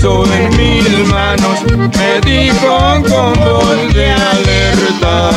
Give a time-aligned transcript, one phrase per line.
[0.00, 5.30] puso en mis manos, me dijo con voz de alerta.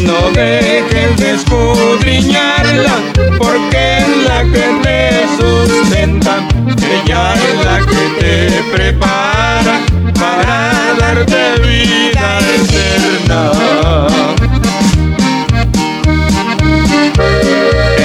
[0.00, 2.96] No dejes de escudriñarla,
[3.38, 5.00] porque es la que te
[5.38, 6.46] sustenta.
[6.78, 9.80] Ella es la que te prepara
[10.18, 13.40] para darte vida eterna.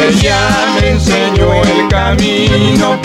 [0.08, 0.42] Ella
[0.80, 3.05] me enseñó el camino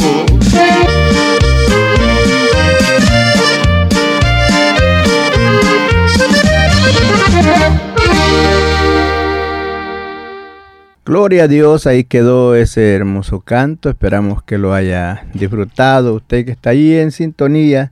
[11.11, 13.89] Gloria a Dios, ahí quedó ese hermoso canto.
[13.89, 16.13] Esperamos que lo haya disfrutado.
[16.13, 17.91] Usted que está ahí en sintonía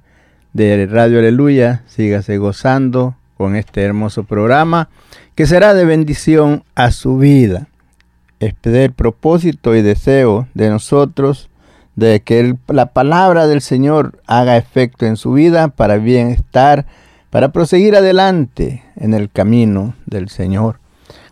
[0.53, 4.87] de Radio Aleluya, sígase gozando con este hermoso programa
[5.35, 7.67] que será de bendición a su vida.
[8.39, 11.49] Es el propósito y deseo de nosotros
[11.97, 16.85] de que la palabra del Señor haga efecto en su vida para bienestar,
[17.31, 20.79] para proseguir adelante en el camino del Señor.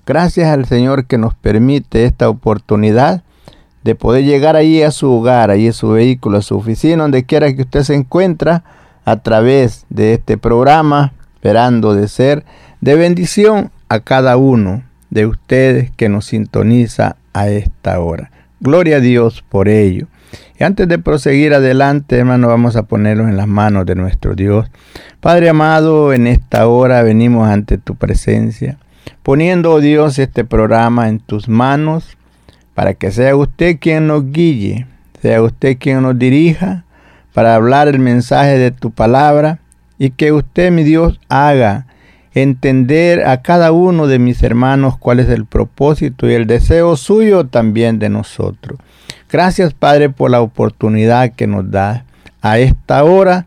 [0.08, 3.24] Gracias al Señor que nos permite esta oportunidad
[3.84, 7.26] de poder llegar ahí a su hogar, ahí a su vehículo, a su oficina, donde
[7.26, 8.64] quiera que usted se encuentra,
[9.04, 12.46] a través de este programa, esperando de ser
[12.80, 18.32] de bendición a cada uno de ustedes que nos sintoniza a esta hora.
[18.62, 20.08] Gloria a Dios por ello.
[20.58, 24.72] Y antes de proseguir adelante, hermano, vamos a ponernos en las manos de nuestro Dios.
[25.20, 28.78] Padre amado, en esta hora venimos ante tu presencia
[29.28, 32.16] poniendo, oh Dios, este programa en tus manos,
[32.74, 34.88] para que sea usted quien nos guíe,
[35.22, 36.86] sea usted quien nos dirija,
[37.34, 39.60] para hablar el mensaje de tu palabra,
[40.00, 41.88] y que usted, mi Dios, haga
[42.36, 47.48] entender a cada uno de mis hermanos cuál es el propósito y el deseo suyo
[47.48, 48.80] también de nosotros.
[49.30, 52.06] Gracias, Padre, por la oportunidad que nos da
[52.42, 53.46] a esta hora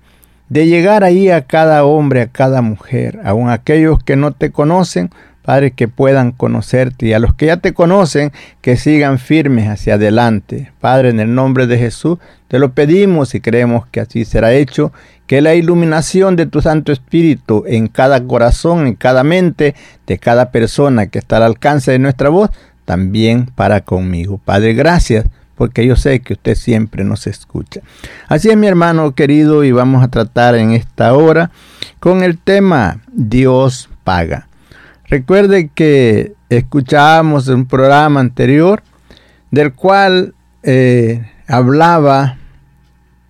[0.51, 5.09] de llegar ahí a cada hombre, a cada mujer, aun aquellos que no te conocen,
[5.51, 8.31] Padre, que puedan conocerte y a los que ya te conocen,
[8.61, 10.71] que sigan firmes hacia adelante.
[10.79, 14.93] Padre, en el nombre de Jesús, te lo pedimos y creemos que así será hecho,
[15.27, 19.75] que la iluminación de tu Santo Espíritu en cada corazón, en cada mente,
[20.07, 22.51] de cada persona que está al alcance de nuestra voz,
[22.85, 24.39] también para conmigo.
[24.45, 25.27] Padre, gracias
[25.57, 27.81] porque yo sé que usted siempre nos escucha.
[28.29, 31.51] Así es, mi hermano querido, y vamos a tratar en esta hora
[31.99, 34.47] con el tema Dios paga.
[35.11, 38.85] Recuerde que escuchábamos un programa anterior
[39.51, 42.39] del cual eh, hablaba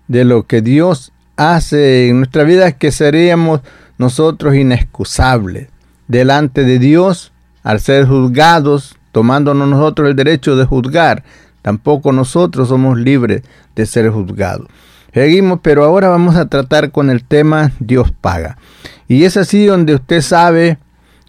[0.07, 3.61] de lo que Dios hace en nuestra vida, que seríamos
[3.97, 5.69] nosotros inexcusables
[6.07, 7.33] delante de Dios
[7.63, 11.23] al ser juzgados, tomándonos nosotros el derecho de juzgar.
[11.63, 13.41] Tampoco nosotros somos libres
[13.73, 14.67] de ser juzgados.
[15.15, 18.59] Seguimos, pero ahora vamos a tratar con el tema Dios paga.
[19.07, 20.77] Y es así donde usted sabe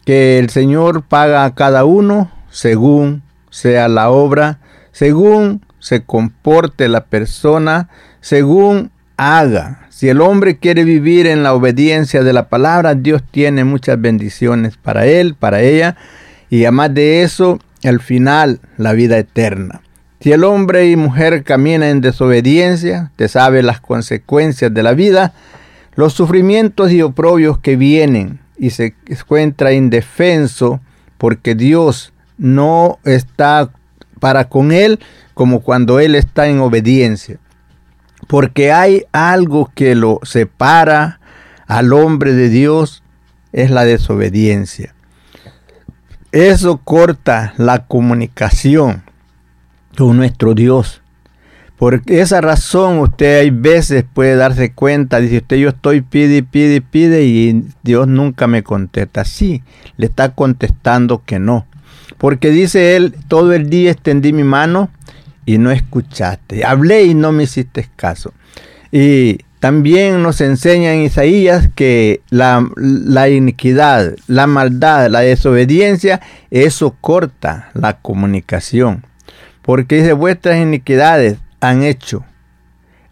[0.04, 4.58] que el Señor paga a cada uno según sea la obra,
[4.92, 7.88] según se comporte la persona,
[8.20, 13.62] según haga, Si el hombre quiere vivir en la obediencia de la palabra, Dios tiene
[13.62, 15.96] muchas bendiciones para él, para ella,
[16.50, 19.80] y además de eso, el final, la vida eterna.
[20.20, 25.34] Si el hombre y mujer caminan en desobediencia, te sabe las consecuencias de la vida,
[25.94, 30.80] los sufrimientos y oprobios que vienen y se encuentra indefenso
[31.18, 33.72] porque Dios no está
[34.20, 35.00] para con él
[35.34, 37.40] como cuando él está en obediencia.
[38.28, 41.18] Porque hay algo que lo separa
[41.66, 43.02] al hombre de Dios,
[43.52, 44.94] es la desobediencia.
[46.30, 49.02] Eso corta la comunicación
[49.98, 51.01] con nuestro Dios.
[51.82, 56.80] Por esa razón usted hay veces puede darse cuenta, dice usted yo estoy pide, pide,
[56.80, 59.24] pide y Dios nunca me contesta.
[59.24, 59.64] Sí,
[59.96, 61.66] le está contestando que no.
[62.18, 64.90] Porque dice él, todo el día extendí mi mano
[65.44, 66.64] y no escuchaste.
[66.64, 68.32] Hablé y no me hiciste caso.
[68.92, 76.20] Y también nos enseña en Isaías que la, la, iniquidad, la maldad, la desobediencia,
[76.52, 79.04] eso corta la comunicación.
[79.62, 82.24] Porque dice, vuestras iniquidades han hecho.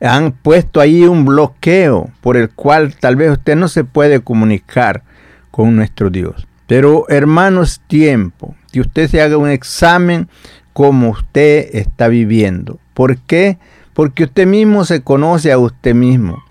[0.01, 5.03] Han puesto ahí un bloqueo por el cual tal vez usted no se puede comunicar
[5.51, 6.47] con nuestro Dios.
[6.67, 10.29] Pero hermanos, tiempo que usted se haga un examen
[10.73, 12.79] como usted está viviendo.
[12.93, 13.59] ¿Por qué?
[13.95, 16.43] Porque usted mismo se conoce a usted mismo.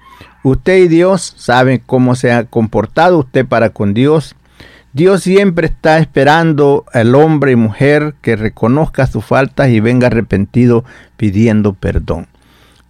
[0.44, 4.36] Usted y Dios saben cómo se ha comportado usted para con Dios
[4.92, 10.84] Dios siempre está esperando al hombre y mujer que reconozca sus faltas y venga arrepentido
[11.16, 12.28] pidiendo perdón.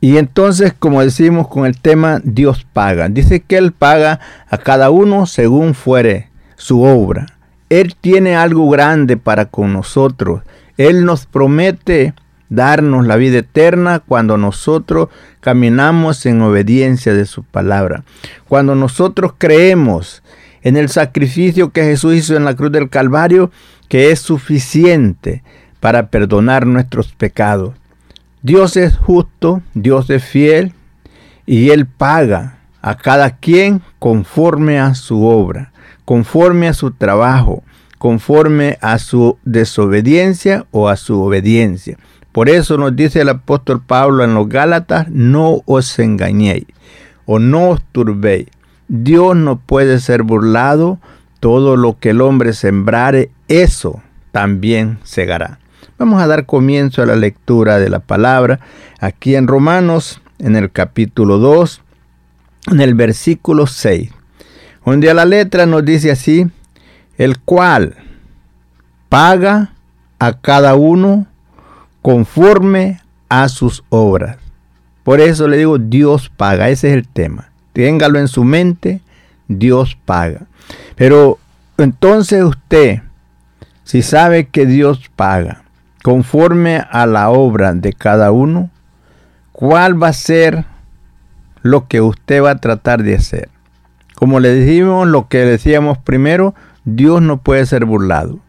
[0.01, 3.09] Y entonces, como decimos con el tema, Dios paga.
[3.09, 7.25] Dice que Él paga a cada uno según fuere su obra.
[7.69, 10.41] Él tiene algo grande para con nosotros.
[10.77, 12.13] Él nos promete
[12.47, 15.09] darnos la vida eterna cuando nosotros
[15.41, 18.03] caminamos en obediencia de su palabra.
[18.47, 20.23] Cuando nosotros creemos
[20.63, 23.51] en el sacrificio que Jesús hizo en la cruz del Calvario,
[23.87, 25.43] que es suficiente
[25.79, 27.75] para perdonar nuestros pecados.
[28.41, 30.73] Dios es justo, Dios es fiel
[31.45, 35.71] y Él paga a cada quien conforme a su obra,
[36.05, 37.63] conforme a su trabajo,
[37.97, 41.97] conforme a su desobediencia o a su obediencia.
[42.31, 46.65] Por eso nos dice el apóstol Pablo en los Gálatas, no os engañéis
[47.25, 48.47] o no os turbéis
[48.91, 50.97] Dios no puede ser burlado,
[51.39, 54.01] todo lo que el hombre sembrare, eso
[54.31, 55.59] también segará.
[55.99, 58.59] Vamos a dar comienzo a la lectura de la palabra
[58.99, 61.83] aquí en Romanos, en el capítulo 2,
[62.71, 64.09] en el versículo 6,
[64.83, 66.47] donde a la letra nos dice así,
[67.19, 67.95] el cual
[69.07, 69.75] paga
[70.17, 71.27] a cada uno
[72.01, 74.37] conforme a sus obras.
[75.03, 79.01] Por eso le digo, Dios paga, ese es el tema téngalo en su mente,
[79.47, 80.47] Dios paga.
[80.95, 81.39] Pero
[81.77, 83.01] entonces usted,
[83.83, 85.63] si sabe que Dios paga
[86.03, 88.69] conforme a la obra de cada uno,
[89.51, 90.65] ¿cuál va a ser
[91.61, 93.49] lo que usted va a tratar de hacer?
[94.15, 96.53] Como le dijimos, lo que decíamos primero,
[96.83, 98.39] Dios no puede ser burlado.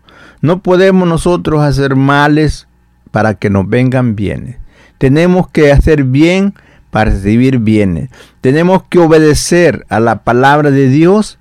[0.40, 2.66] No podemos nosotros hacer males
[3.10, 4.56] para que nos vengan bienes.
[4.98, 6.54] Tenemos que hacer bien
[6.90, 8.10] para recibir bienes.
[8.40, 11.38] Tenemos que obedecer a la palabra de Dios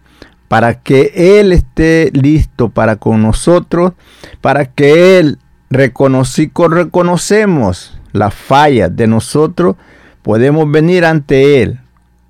[0.48, 3.94] para que Él esté listo para con nosotros,
[4.42, 5.38] para que Él
[5.70, 9.76] reconocí, reconocemos las fallas de nosotros,
[10.24, 11.80] podemos venir ante Él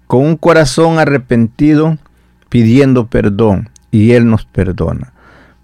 [0.07, 1.97] con un corazón arrepentido
[2.49, 5.13] pidiendo perdón y Él nos perdona.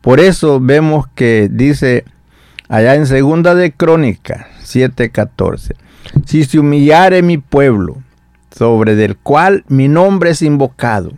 [0.01, 2.05] Por eso vemos que dice
[2.69, 5.75] allá en segunda de Crónica 7:14,
[6.25, 8.01] si se humillare mi pueblo,
[8.51, 11.11] sobre del cual mi nombre es invocado,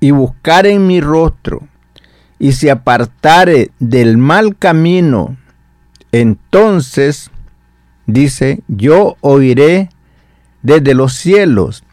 [0.00, 1.62] y buscare en mi rostro,
[2.38, 5.36] y se apartare del mal camino,
[6.10, 7.30] entonces,
[8.06, 9.88] dice, yo oiré
[10.62, 11.84] desde los cielos,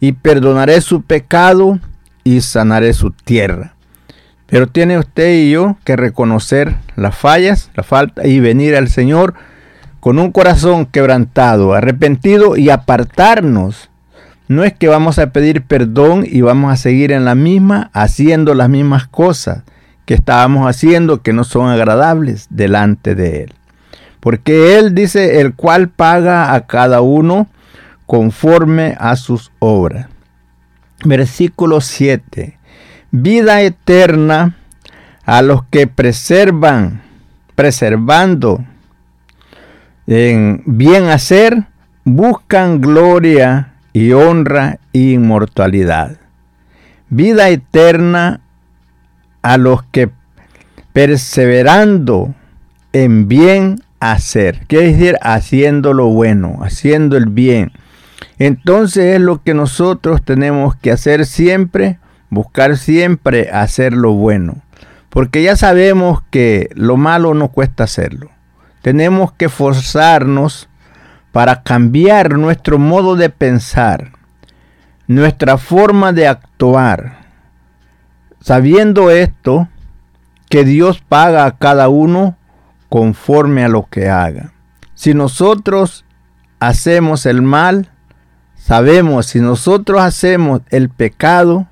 [0.00, 1.80] y perdonaré su pecado,
[2.24, 3.74] y sanaré su tierra.
[4.46, 9.34] Pero tiene usted y yo que reconocer las fallas, la falta, y venir al Señor
[10.06, 13.90] con un corazón quebrantado, arrepentido y apartarnos.
[14.46, 18.54] No es que vamos a pedir perdón y vamos a seguir en la misma, haciendo
[18.54, 19.64] las mismas cosas
[20.04, 23.54] que estábamos haciendo que no son agradables delante de Él.
[24.20, 27.48] Porque Él dice, el cual paga a cada uno
[28.06, 30.06] conforme a sus obras.
[31.04, 32.56] Versículo 7.
[33.10, 34.54] Vida eterna
[35.24, 37.02] a los que preservan,
[37.56, 38.64] preservando
[40.06, 41.64] en bien hacer,
[42.04, 46.18] buscan gloria y honra y inmortalidad.
[47.08, 48.40] Vida eterna
[49.42, 50.10] a los que
[50.92, 52.34] perseverando
[52.92, 57.72] en bien hacer, quiere decir haciendo lo bueno, haciendo el bien.
[58.38, 61.98] Entonces es lo que nosotros tenemos que hacer siempre,
[62.30, 64.62] buscar siempre hacer lo bueno,
[65.10, 68.30] porque ya sabemos que lo malo no cuesta hacerlo.
[68.86, 70.68] Tenemos que forzarnos
[71.32, 74.12] para cambiar nuestro modo de pensar,
[75.08, 77.26] nuestra forma de actuar.
[78.38, 79.66] Sabiendo esto,
[80.48, 82.36] que Dios paga a cada uno
[82.88, 84.52] conforme a lo que haga.
[84.94, 86.04] Si nosotros
[86.60, 87.90] hacemos el mal,
[88.54, 91.66] sabemos, si nosotros hacemos el pecado,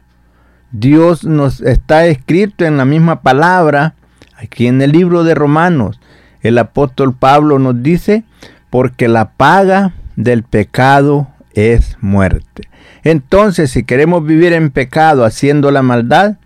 [0.73, 3.95] Dios nos está escrito en la misma palabra,
[4.37, 6.01] aquí en el libro de Romanos.
[6.45, 8.23] El apóstol Pablo nos dice,
[8.69, 12.69] porque la paga del pecado es muerte.
[13.03, 16.37] Entonces, si queremos vivir en pecado haciendo la maldad,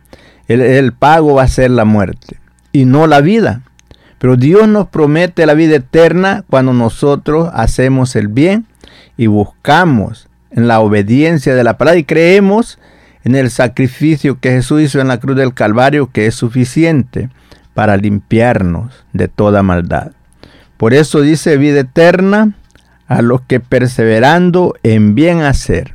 [0.46, 2.38] el, pago va a ser la muerte
[2.72, 3.62] y no la vida.
[4.18, 8.66] Pero Dios nos promete la vida eterna cuando nosotros hacemos el bien
[9.16, 12.78] y buscamos en la obediencia de la palabra y creemos
[13.24, 17.28] en el sacrificio que Jesús hizo en la cruz del Calvario que es suficiente
[17.78, 20.10] para limpiarnos de toda maldad.
[20.78, 22.56] Por eso dice vida eterna
[23.06, 25.94] a los que perseverando en bien hacer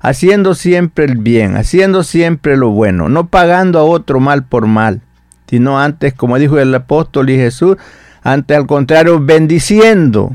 [0.00, 5.02] haciendo siempre el bien, haciendo siempre lo bueno, no pagando a otro mal por mal,
[5.46, 7.76] sino antes, como dijo el apóstol y Jesús,
[8.22, 10.34] antes al contrario, bendiciendo,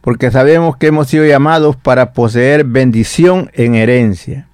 [0.00, 4.48] porque sabemos que hemos sido llamados para poseer bendición en herencia.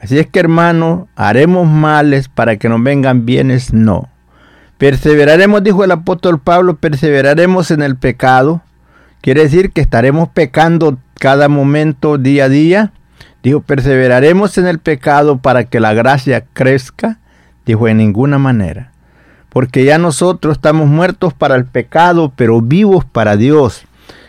[0.00, 4.08] Así es que hermanos, haremos males para que nos vengan bienes, no.
[4.80, 8.62] Perseveraremos, dijo el apóstol Pablo, perseveraremos en el pecado.
[9.20, 12.92] Quiere decir que estaremos pecando cada momento, día a día.
[13.42, 17.18] Dijo, perseveraremos en el pecado para que la gracia crezca.
[17.66, 18.90] Dijo, en ninguna manera.
[19.50, 23.84] Porque ya nosotros estamos muertos para el pecado, pero vivos para Dios.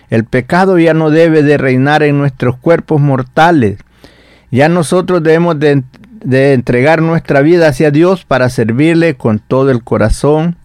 [0.10, 3.78] El pecado ya no debe de reinar en nuestros cuerpos mortales.
[4.52, 5.84] Ya nosotros debemos de,
[6.24, 10.56] de entregar nuestra vida hacia Dios para servirle con todo el corazón,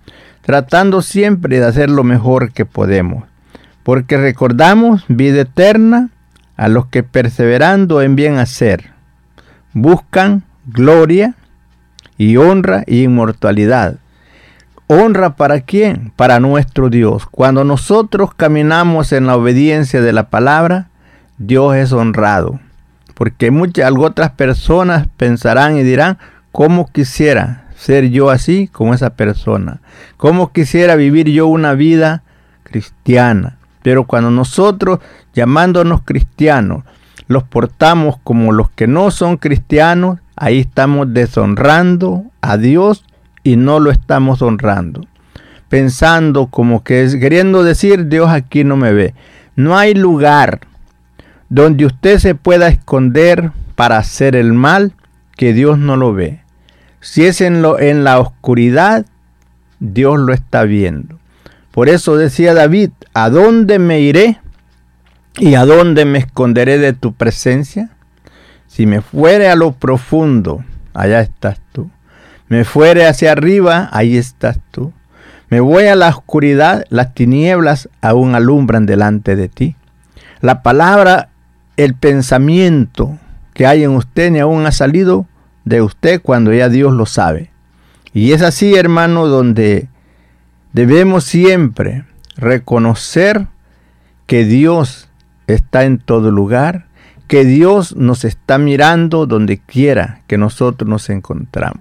[0.42, 3.24] tratando siempre de hacer lo mejor que podemos.
[3.82, 6.10] Porque recordamos vida eterna
[6.56, 8.96] a los que perseverando en bien hacer
[9.78, 11.34] buscan gloria
[12.16, 13.98] y honra y inmortalidad.
[14.86, 16.12] ¿Honra para quién?
[16.16, 17.26] Para nuestro Dios.
[17.30, 20.88] Cuando nosotros caminamos en la obediencia de la palabra,
[21.36, 22.58] Dios es honrado.
[23.16, 26.18] Porque muchas otras personas pensarán y dirán,
[26.52, 29.80] ¿cómo quisiera ser yo así como esa persona?
[30.18, 32.24] ¿Cómo quisiera vivir yo una vida
[32.62, 33.56] cristiana?
[33.82, 34.98] Pero cuando nosotros,
[35.32, 36.84] llamándonos cristianos,
[37.26, 43.02] los portamos como los que no son cristianos, ahí estamos deshonrando a Dios
[43.42, 45.06] y no lo estamos honrando.
[45.70, 49.14] Pensando como que es queriendo decir Dios aquí no me ve.
[49.56, 50.60] No hay lugar
[51.48, 54.92] donde usted se pueda esconder para hacer el mal
[55.36, 56.40] que Dios no lo ve.
[57.00, 59.06] Si es en, lo, en la oscuridad,
[59.78, 61.18] Dios lo está viendo.
[61.70, 64.40] Por eso decía David, ¿a dónde me iré?
[65.38, 67.90] ¿Y a dónde me esconderé de tu presencia?
[68.66, 71.90] Si me fuere a lo profundo, allá estás tú.
[72.48, 74.92] Me fuere hacia arriba, ahí estás tú.
[75.48, 79.76] Me voy a la oscuridad, las tinieblas aún alumbran delante de ti.
[80.40, 81.28] La palabra,
[81.76, 83.18] el pensamiento
[83.54, 85.26] que hay en usted ni aún ha salido
[85.64, 87.50] de usted cuando ya Dios lo sabe.
[88.12, 89.88] Y es así, hermano, donde
[90.76, 92.04] Debemos siempre
[92.36, 93.46] reconocer
[94.26, 95.08] que Dios
[95.46, 96.84] está en todo lugar,
[97.28, 101.80] que Dios nos está mirando donde quiera que nosotros nos encontramos.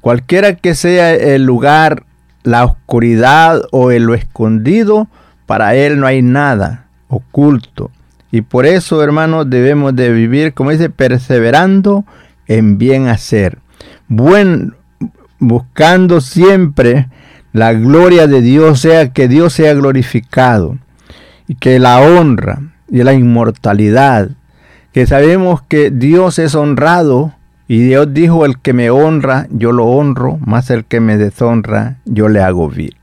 [0.00, 2.02] Cualquiera que sea el lugar,
[2.42, 5.06] la oscuridad o el lo escondido,
[5.46, 7.92] para Él no hay nada oculto.
[8.34, 12.04] Y por eso, hermanos, debemos de vivir, como dice, perseverando
[12.48, 13.58] en bien hacer.
[14.08, 14.74] Buen,
[15.38, 17.06] buscando siempre
[17.52, 20.78] la gloria de Dios sea que Dios sea glorificado
[21.46, 22.58] y que la honra
[22.90, 24.30] y la inmortalidad,
[24.90, 27.34] que sabemos que Dios es honrado
[27.68, 31.98] y Dios dijo, el que me honra, yo lo honro, más el que me deshonra,
[32.04, 32.94] yo le hago bien.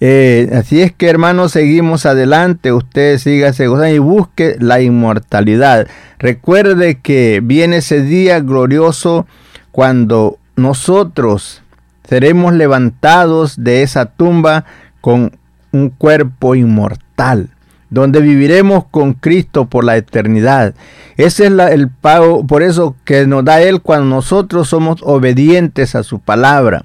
[0.00, 5.86] Eh, así es que hermanos, seguimos adelante, usted sígase gozando y busque la inmortalidad.
[6.18, 9.26] Recuerde que viene ese día glorioso
[9.72, 11.62] cuando nosotros
[12.08, 14.64] seremos levantados de esa tumba
[15.00, 15.38] con
[15.72, 17.50] un cuerpo inmortal.
[17.90, 20.74] Donde viviremos con Cristo por la eternidad.
[21.16, 26.02] Ese es el pago, por eso que nos da Él cuando nosotros somos obedientes a
[26.02, 26.84] su palabra,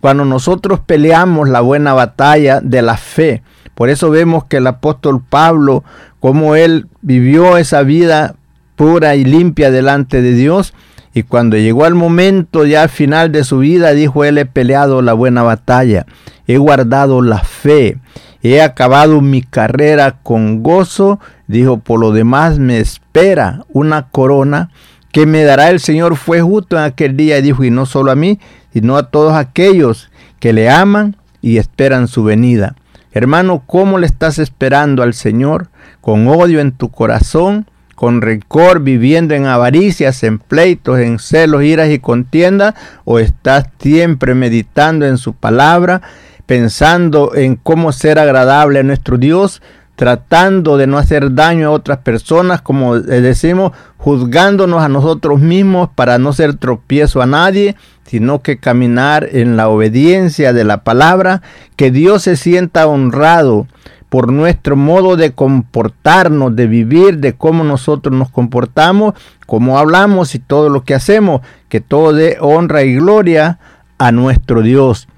[0.00, 3.42] cuando nosotros peleamos la buena batalla de la fe.
[3.74, 5.82] Por eso vemos que el apóstol Pablo,
[6.20, 8.34] como él vivió esa vida
[8.76, 10.74] pura y limpia delante de Dios,
[11.14, 15.02] y cuando llegó al momento ya al final de su vida, dijo, él he peleado
[15.02, 16.06] la buena batalla,
[16.46, 17.98] he guardado la fe,
[18.42, 24.70] he acabado mi carrera con gozo, dijo, por lo demás me espera una corona
[25.12, 26.16] que me dará el Señor.
[26.16, 28.40] Fue justo en aquel día dijo, y no solo a mí,
[28.72, 32.74] sino a todos aquellos que le aman y esperan su venida.
[33.12, 35.68] Hermano, ¿cómo le estás esperando al Señor?
[36.00, 37.66] ¿Con odio en tu corazón?
[38.02, 44.34] Con rencor, viviendo en avaricias, en pleitos, en celos, iras y contiendas, o estás siempre
[44.34, 46.02] meditando en su palabra,
[46.44, 49.62] pensando en cómo ser agradable a nuestro Dios,
[49.94, 56.18] tratando de no hacer daño a otras personas, como decimos, juzgándonos a nosotros mismos para
[56.18, 61.40] no ser tropiezo a nadie, sino que caminar en la obediencia de la palabra,
[61.76, 63.68] que Dios se sienta honrado
[64.12, 69.14] por nuestro modo de comportarnos, de vivir, de cómo nosotros nos comportamos,
[69.46, 71.40] cómo hablamos y todo lo que hacemos,
[71.70, 73.58] que todo dé honra y gloria
[73.96, 75.08] a nuestro Dios,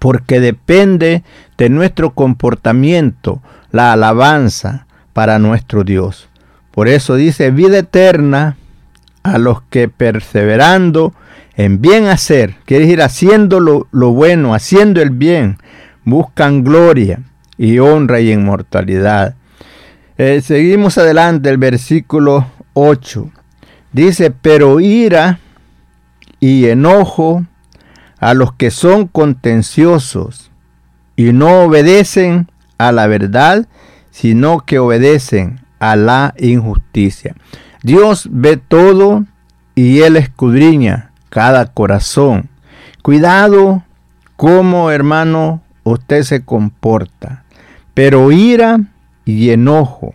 [0.00, 1.22] porque depende
[1.56, 6.28] de nuestro comportamiento, la alabanza para nuestro Dios.
[6.72, 8.56] Por eso dice vida eterna
[9.22, 11.14] a los que perseverando
[11.54, 15.58] en bien hacer, quiere decir haciendo lo, lo bueno, haciendo el bien,
[16.02, 17.20] buscan gloria
[17.60, 19.34] y honra y inmortalidad.
[20.16, 23.30] Eh, seguimos adelante, el versículo 8.
[23.92, 25.40] Dice, pero ira
[26.40, 27.44] y enojo
[28.18, 30.50] a los que son contenciosos
[31.16, 33.68] y no obedecen a la verdad,
[34.10, 37.34] sino que obedecen a la injusticia.
[37.82, 39.26] Dios ve todo
[39.74, 42.48] y Él escudriña cada corazón.
[43.02, 43.84] Cuidado
[44.36, 47.44] cómo, hermano, usted se comporta
[47.94, 48.80] pero ira
[49.24, 50.14] y enojo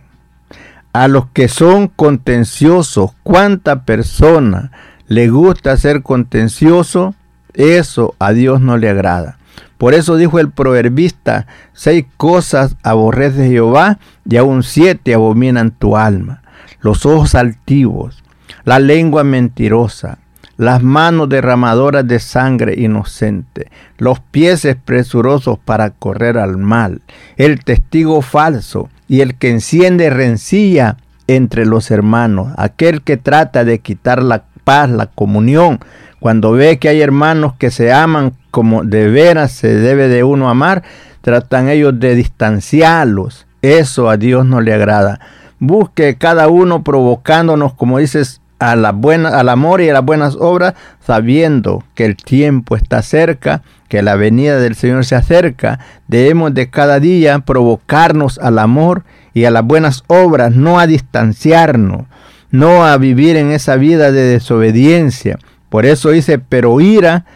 [0.92, 3.10] a los que son contenciosos.
[3.22, 4.72] ¿Cuánta persona
[5.06, 7.14] le gusta ser contencioso?
[7.52, 9.38] Eso a Dios no le agrada.
[9.78, 16.42] Por eso dijo el proverbista, seis cosas aborrece Jehová y aún siete abominan tu alma.
[16.80, 18.22] Los ojos altivos,
[18.64, 20.18] la lengua mentirosa,
[20.56, 27.02] las manos derramadoras de sangre inocente, los pies presurosos para correr al mal,
[27.36, 33.80] el testigo falso y el que enciende rencilla entre los hermanos, aquel que trata de
[33.80, 35.80] quitar la paz, la comunión,
[36.20, 40.48] cuando ve que hay hermanos que se aman como de veras se debe de uno
[40.48, 40.82] amar,
[41.20, 43.46] tratan ellos de distanciarlos.
[43.60, 45.20] Eso a Dios no le agrada.
[45.58, 50.36] Busque cada uno provocándonos, como dices, a la buena, al amor y a las buenas
[50.36, 56.54] obras, sabiendo que el tiempo está cerca, que la venida del Señor se acerca, debemos
[56.54, 62.06] de cada día provocarnos al amor y a las buenas obras, no a distanciarnos,
[62.50, 65.38] no a vivir en esa vida de desobediencia.
[65.68, 67.26] Por eso dice, pero ira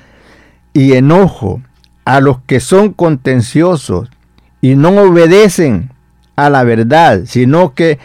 [0.73, 1.61] y enojo
[2.05, 4.09] a los que son contenciosos
[4.61, 5.91] y no obedecen
[6.37, 7.99] a la verdad, sino que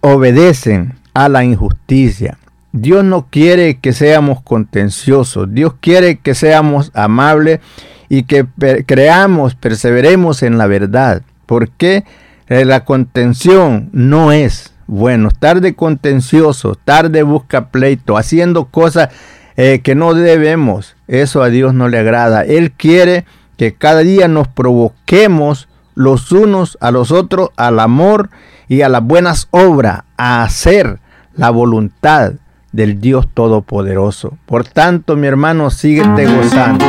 [0.00, 2.38] obedecen a la injusticia.
[2.72, 7.60] Dios no quiere que seamos contenciosos, Dios quiere que seamos amables
[8.08, 8.46] y que
[8.86, 11.22] creamos, perseveremos en la verdad.
[11.46, 12.04] Porque
[12.48, 15.28] eh, la contención no es bueno.
[15.28, 19.08] Estar de contencioso, estar de busca pleito, haciendo cosas
[19.56, 22.44] eh, que no debemos, eso a Dios no le agrada.
[22.44, 23.24] Él quiere
[23.56, 28.30] que cada día nos provoquemos los unos a los otros al amor
[28.68, 30.99] y a las buenas obras, a hacer
[31.34, 32.32] la voluntad
[32.72, 34.38] del Dios Todopoderoso.
[34.46, 36.84] Por tanto, mi hermano, síguete gozando.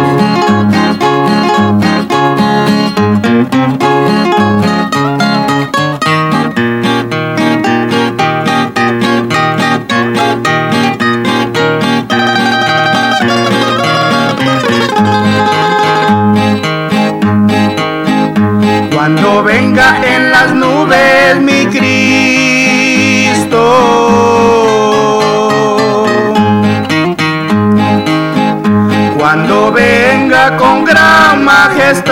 [29.69, 32.11] Venga con gran majestad.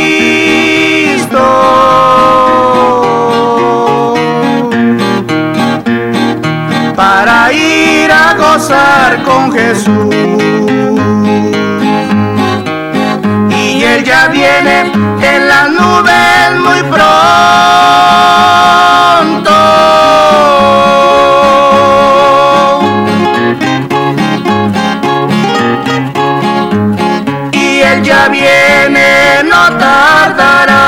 [6.96, 10.14] para ir a gozar con Jesús.
[13.50, 14.92] Y Él ya viene
[15.22, 15.49] en
[15.90, 17.00] nubes muy pronto.
[27.52, 30.80] Y Él ya viene, no tardará.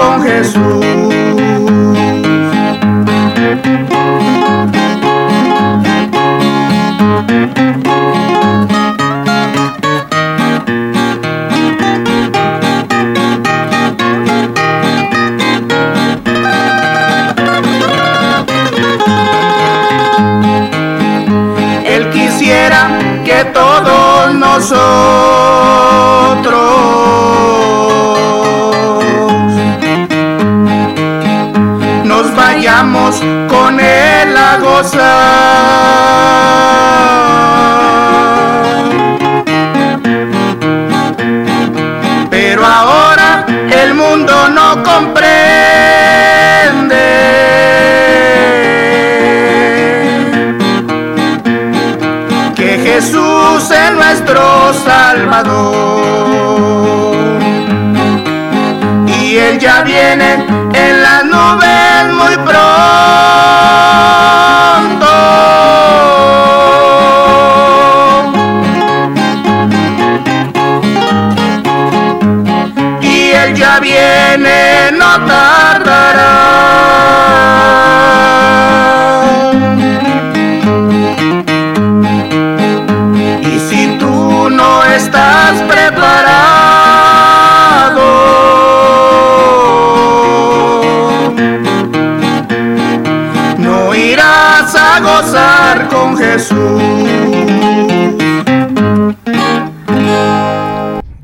[0.00, 0.59] Con Jesús.
[33.48, 35.00] Con Él a gozar.
[42.30, 43.46] Pero ahora
[43.82, 45.10] el mundo no comprende
[52.54, 55.80] que Jesús es nuestro Salvador.
[59.20, 60.59] Y Él ya viene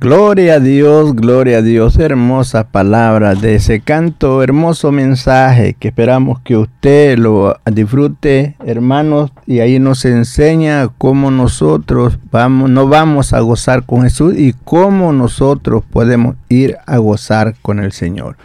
[0.01, 6.41] Gloria a Dios, gloria a Dios, hermosa palabra de ese canto, hermoso mensaje que esperamos
[6.41, 13.39] que usted lo disfrute, hermanos, y ahí nos enseña cómo nosotros vamos, no vamos a
[13.41, 18.37] gozar con Jesús y cómo nosotros podemos ir a gozar con el Señor.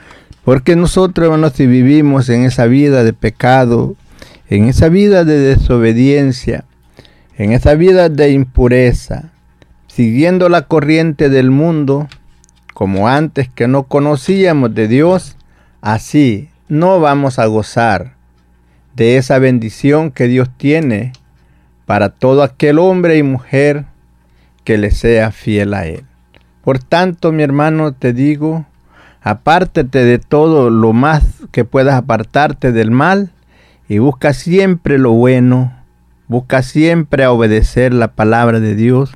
[0.43, 3.95] Porque nosotros, hermanos, si vivimos en esa vida de pecado,
[4.51, 6.65] en esa vida de desobediencia,
[7.37, 9.31] en esa vida de impureza,
[9.87, 12.09] siguiendo la corriente del mundo,
[12.73, 15.37] como antes que no conocíamos de Dios,
[15.79, 18.15] así no vamos a gozar
[18.93, 21.13] de esa bendición que Dios tiene
[21.85, 23.85] para todo aquel hombre y mujer
[24.65, 26.03] que le sea fiel a Él.
[26.61, 28.65] Por tanto, mi hermano, te digo,
[29.21, 33.31] apártate de todo lo más que puedas apartarte del mal
[33.91, 35.73] y busca siempre lo bueno,
[36.29, 39.11] busca siempre obedecer la palabra de Dios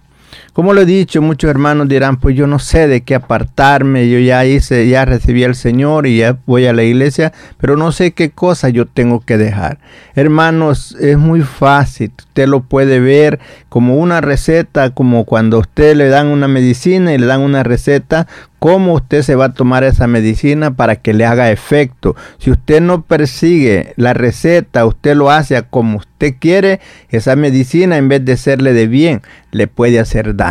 [0.55, 4.19] como lo he dicho, muchos hermanos dirán, pues yo no sé de qué apartarme, yo
[4.19, 8.13] ya hice, ya recibí al Señor y ya voy a la iglesia, pero no sé
[8.13, 9.79] qué cosa yo tengo que dejar.
[10.15, 15.93] Hermanos, es muy fácil, usted lo puede ver como una receta, como cuando a usted
[15.93, 18.25] le dan una medicina y le dan una receta,
[18.59, 22.15] cómo usted se va a tomar esa medicina para que le haga efecto.
[22.39, 28.07] Si usted no persigue la receta, usted lo hace como usted quiere, esa medicina en
[28.07, 30.44] vez de serle de bien, le puede hacer daño.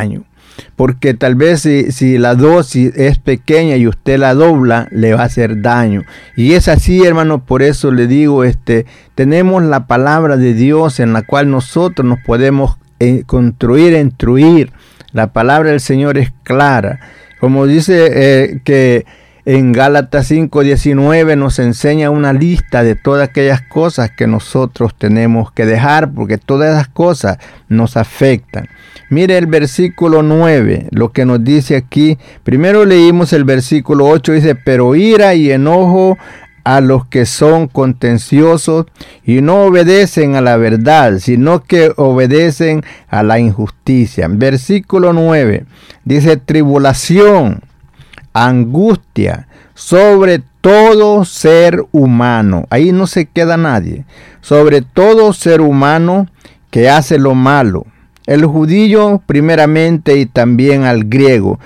[0.77, 5.23] Porque tal vez si, si, la dosis es pequeña y usted la dobla, le va
[5.23, 6.03] a hacer daño.
[6.37, 11.13] Y es así, hermano, por eso le digo, este, tenemos la palabra de Dios en
[11.13, 14.73] la cual nosotros nos podemos eh, construir, instruir.
[15.13, 17.01] La palabra del Señor es clara.
[17.41, 19.05] Como dice eh, que
[19.47, 25.67] en Gálatas 5:19 nos enseña una lista de todas aquellas cosas que nosotros tenemos que
[25.67, 28.69] dejar, porque todas esas cosas nos afectan.
[29.11, 32.19] Mire el versículo 9, lo que nos dice aquí.
[32.43, 36.17] Primero leímos el versículo 8, dice, pero ira y enojo
[36.65, 38.87] a los que son contenciosos
[39.23, 44.27] y no obedecen a la verdad, sino que obedecen a la injusticia.
[44.31, 45.67] Versículo 9
[46.05, 47.63] dice tribulación,
[48.35, 52.67] angustia sobre todo ser humano.
[52.71, 54.05] Ahí no se queda nadie.
[54.41, 56.29] Sobre todo ser humano
[56.71, 57.87] que hace lo malo.
[58.27, 61.59] El judío primeramente y también al griego.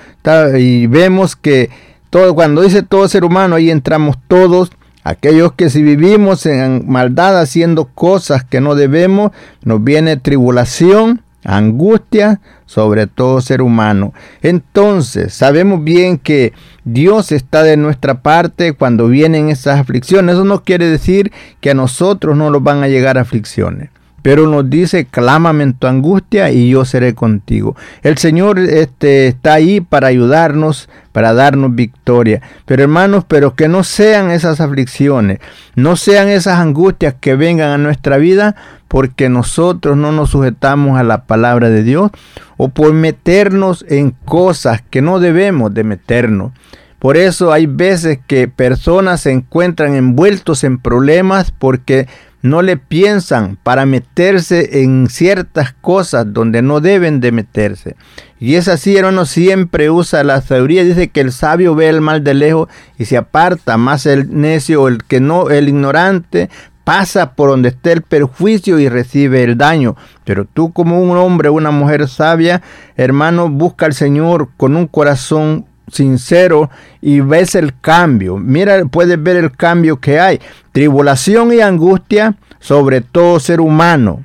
[0.57, 1.69] Y vemos que
[2.09, 4.71] todo, cuando dice todo ser humano, ahí entramos todos
[5.03, 9.31] Aquellos que si vivimos en maldad haciendo cosas que no debemos,
[9.63, 14.13] nos viene tribulación, angustia sobre todo ser humano.
[14.41, 20.35] Entonces, sabemos bien que Dios está de nuestra parte cuando vienen esas aflicciones.
[20.35, 23.89] Eso no quiere decir que a nosotros no nos van a llegar aflicciones.
[24.21, 27.75] Pero nos dice, clámame en tu angustia y yo seré contigo.
[28.01, 32.41] El Señor este, está ahí para ayudarnos, para darnos victoria.
[32.65, 35.39] Pero hermanos, pero que no sean esas aflicciones,
[35.75, 38.55] no sean esas angustias que vengan a nuestra vida
[38.87, 42.11] porque nosotros no nos sujetamos a la palabra de Dios
[42.57, 46.51] o por meternos en cosas que no debemos de meternos.
[46.97, 52.07] Por eso hay veces que personas se encuentran envueltos en problemas porque
[52.41, 57.95] no le piensan para meterse en ciertas cosas donde no deben de meterse.
[58.39, 60.83] Y es así, hermano, siempre usa la sabiduría.
[60.83, 64.87] Dice que el sabio ve el mal de lejos y se aparta, más el necio,
[64.87, 66.49] el que no, el ignorante,
[66.85, 69.95] pasa por donde esté el perjuicio y recibe el daño.
[70.23, 72.61] Pero tú como un hombre una mujer sabia,
[72.95, 76.69] hermano, busca al Señor con un corazón sincero
[77.01, 78.37] y ves el cambio.
[78.37, 80.39] Mira, puedes ver el cambio que hay.
[80.71, 84.23] Tribulación y angustia sobre todo ser humano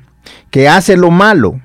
[0.49, 1.59] que hace lo malo.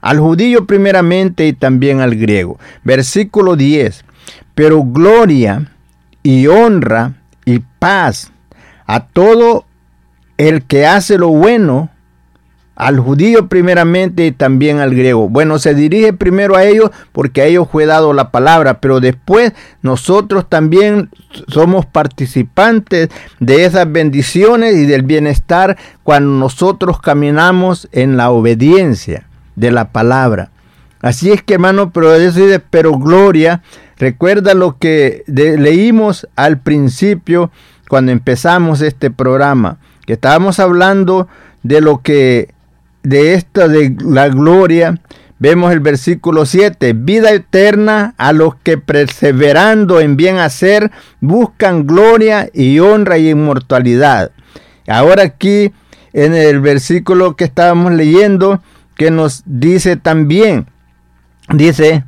[0.00, 2.58] Al judío primeramente y también al griego.
[2.82, 4.04] Versículo 10.
[4.54, 5.70] Pero gloria
[6.22, 8.32] y honra y paz
[8.86, 9.64] a todo
[10.36, 11.90] el que hace lo bueno
[12.76, 15.28] al judío primeramente y también al griego.
[15.28, 19.52] Bueno, se dirige primero a ellos porque a ellos fue dado la palabra, pero después
[19.82, 21.10] nosotros también
[21.48, 29.70] somos participantes de esas bendiciones y del bienestar cuando nosotros caminamos en la obediencia de
[29.70, 30.50] la palabra.
[31.00, 33.62] Así es que hermano, pero dice, pero gloria,
[33.98, 37.50] recuerda lo que leímos al principio
[37.88, 41.28] cuando empezamos este programa, que estábamos hablando
[41.62, 42.53] de lo que
[43.04, 45.00] de esta de la gloria,
[45.38, 50.90] vemos el versículo 7, vida eterna a los que perseverando en bien hacer
[51.20, 54.32] buscan gloria y honra y inmortalidad.
[54.88, 55.72] Ahora aquí
[56.12, 58.60] en el versículo que estábamos leyendo
[58.96, 60.66] que nos dice también,
[61.50, 62.04] dice,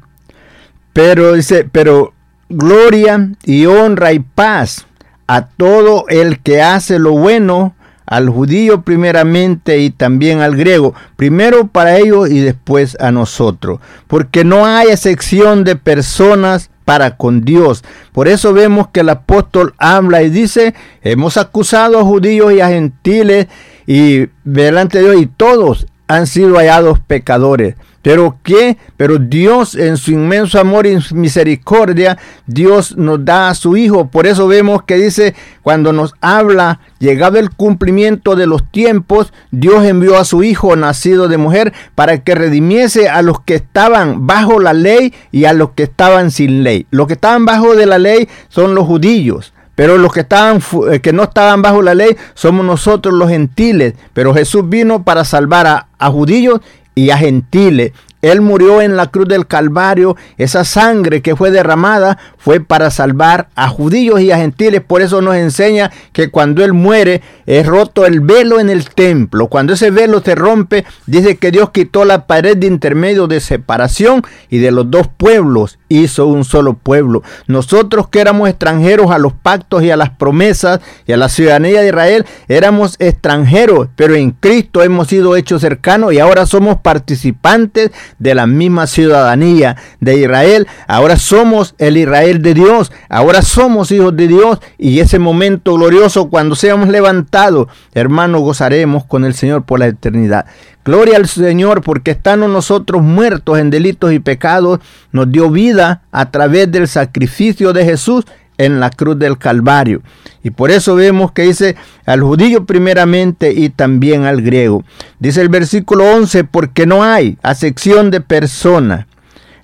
[0.93, 2.15] pero dice, pero
[2.49, 4.87] gloria y honra y paz
[5.27, 7.75] a todo el que hace lo bueno,
[8.07, 14.45] al judío primeramente y también al griego, primero para ellos y después a nosotros, porque
[14.45, 17.85] no hay excepción de personas para con Dios.
[18.12, 22.69] Por eso vemos que el apóstol habla y dice, hemos acusado a judíos y a
[22.69, 23.49] gentiles
[23.87, 27.75] y delante de Dios y todos han sido hallados pecadores.
[28.07, 32.16] Pero qué, pero Dios en su inmenso amor y misericordia,
[32.47, 34.07] Dios nos da a su Hijo.
[34.07, 39.85] Por eso vemos que dice, cuando nos habla, llegado el cumplimiento de los tiempos, Dios
[39.85, 44.61] envió a su Hijo nacido de mujer para que redimiese a los que estaban bajo
[44.61, 46.87] la ley y a los que estaban sin ley.
[46.92, 49.53] Los que estaban bajo de la ley son los judíos.
[49.75, 53.95] Pero los que, estaban, eh, que no estaban bajo la ley somos nosotros los gentiles.
[54.12, 56.61] Pero Jesús vino para salvar a, a judíos
[56.97, 57.93] y a gentiles.
[58.23, 60.17] Él murió en la cruz del Calvario.
[60.39, 64.81] Esa sangre que fue derramada fue para salvar a judíos y a gentiles.
[64.81, 69.47] Por eso nos enseña que cuando Él muere es roto el velo en el templo.
[69.47, 74.23] Cuando ese velo se rompe, dice que Dios quitó la pared de intermedio de separación
[74.51, 77.22] y de los dos pueblos hizo un solo pueblo.
[77.46, 81.81] Nosotros que éramos extranjeros a los pactos y a las promesas y a la ciudadanía
[81.81, 87.90] de Israel, éramos extranjeros, pero en Cristo hemos sido hechos cercanos y ahora somos participantes
[88.18, 90.66] de la misma ciudadanía de Israel.
[90.87, 92.92] Ahora somos el Israel de Dios.
[93.09, 94.59] Ahora somos hijos de Dios.
[94.79, 100.46] Y ese momento glorioso cuando seamos levantados, hermanos, gozaremos con el Señor por la eternidad.
[100.87, 104.79] Gloria al Señor porque estando nosotros muertos en delitos y pecados,
[105.11, 108.25] nos dio vida a través del sacrificio de Jesús
[108.57, 110.03] en la cruz del Calvario.
[110.44, 114.85] Y por eso vemos que dice al judío primeramente y también al griego.
[115.18, 119.09] Dice el versículo 11, porque no hay acepción de persona,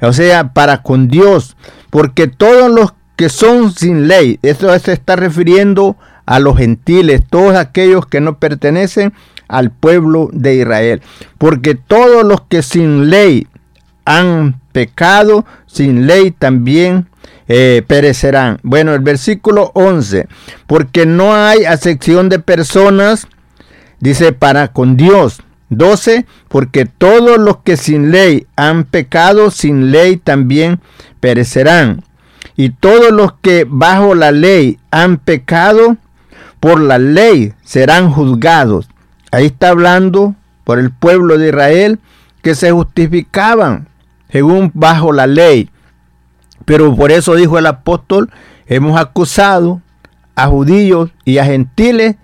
[0.01, 1.57] o sea, para con Dios,
[1.91, 7.55] porque todos los que son sin ley, eso se está refiriendo a los gentiles, todos
[7.55, 9.13] aquellos que no pertenecen
[9.49, 11.03] al pueblo de Israel,
[11.39, 13.47] porque todos los que sin ley
[14.05, 17.09] han pecado, sin ley también
[17.49, 18.59] eh, perecerán.
[18.63, 20.27] Bueno, el versículo 11,
[20.67, 23.27] porque no hay acepción de personas,
[24.01, 25.43] dice, para con Dios.
[25.69, 30.81] 12, porque todos los que sin ley han pecado, sin ley también
[31.21, 32.05] perecerán.
[32.57, 35.97] Y todos los que bajo la ley han pecado,
[36.61, 38.89] por la ley serán juzgados.
[39.33, 41.99] Ahí está hablando por el pueblo de Israel
[42.43, 43.89] que se justificaban
[44.31, 45.71] según bajo la ley.
[46.65, 48.31] Pero por eso dijo el apóstol,
[48.67, 49.81] hemos acusado
[50.35, 52.17] a judíos y a gentiles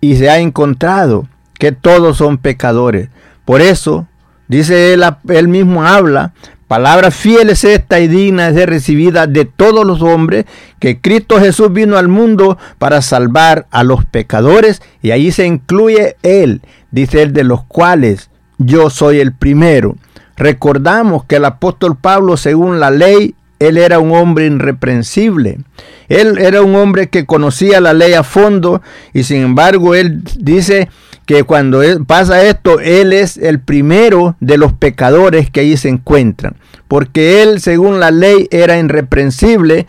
[0.00, 3.08] y se ha encontrado que todos son pecadores.
[3.44, 4.06] Por eso,
[4.48, 6.32] dice él, mismo habla,
[6.68, 10.44] palabra fiel es esta y digna de recibida de todos los hombres,
[10.78, 16.16] que Cristo Jesús vino al mundo para salvar a los pecadores y ahí se incluye
[16.22, 19.96] él, dice él, de los cuales yo soy el primero.
[20.36, 25.58] Recordamos que el apóstol Pablo, según la ley, él era un hombre irreprensible.
[26.08, 30.88] Él era un hombre que conocía la ley a fondo y sin embargo él dice
[31.26, 36.56] que cuando pasa esto, él es el primero de los pecadores que ahí se encuentran.
[36.88, 39.86] Porque él, según la ley, era irreprensible,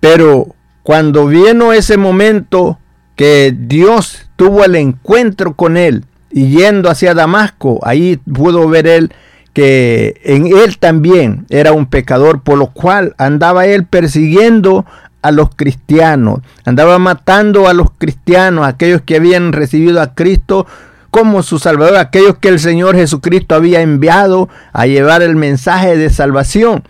[0.00, 2.78] pero cuando vino ese momento
[3.16, 9.12] que Dios tuvo el encuentro con él y yendo hacia Damasco, ahí pudo ver él
[9.54, 14.84] que en él también era un pecador, por lo cual andaba él persiguiendo
[15.24, 20.66] a los cristianos, andaba matando a los cristianos, aquellos que habían recibido a Cristo
[21.10, 26.10] como su Salvador, aquellos que el Señor Jesucristo había enviado a llevar el mensaje de
[26.10, 26.84] salvación.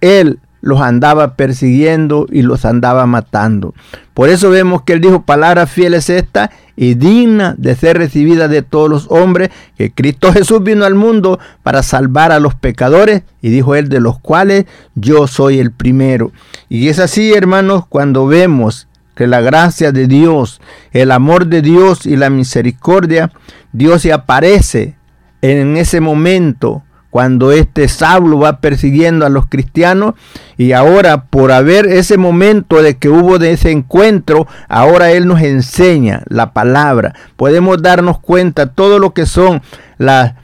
[0.00, 3.74] Él los andaba persiguiendo y los andaba matando.
[4.14, 8.48] Por eso vemos que él dijo, palabra fiel es esta y digna de ser recibida
[8.48, 13.22] de todos los hombres, que Cristo Jesús vino al mundo para salvar a los pecadores,
[13.42, 16.32] y dijo él, de los cuales yo soy el primero.
[16.68, 20.60] Y es así, hermanos, cuando vemos que la gracia de Dios,
[20.92, 23.32] el amor de Dios y la misericordia,
[23.72, 24.96] Dios se aparece
[25.42, 30.14] en ese momento cuando este Saulo va persiguiendo a los cristianos
[30.56, 35.42] y ahora por haber ese momento de que hubo de ese encuentro, ahora Él nos
[35.42, 37.14] enseña la palabra.
[37.36, 39.60] Podemos darnos cuenta todo lo que son
[39.98, 40.36] las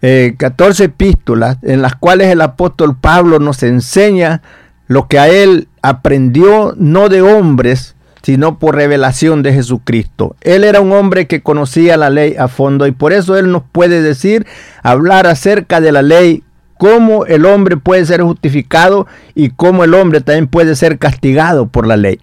[0.00, 4.42] 14 eh, epístolas en las cuales el apóstol Pablo nos enseña
[4.86, 10.36] lo que a Él aprendió no de hombres, sino por revelación de Jesucristo.
[10.40, 13.62] Él era un hombre que conocía la ley a fondo y por eso él nos
[13.70, 14.46] puede decir,
[14.82, 16.42] hablar acerca de la ley,
[16.78, 21.86] cómo el hombre puede ser justificado y cómo el hombre también puede ser castigado por
[21.86, 22.18] la ley.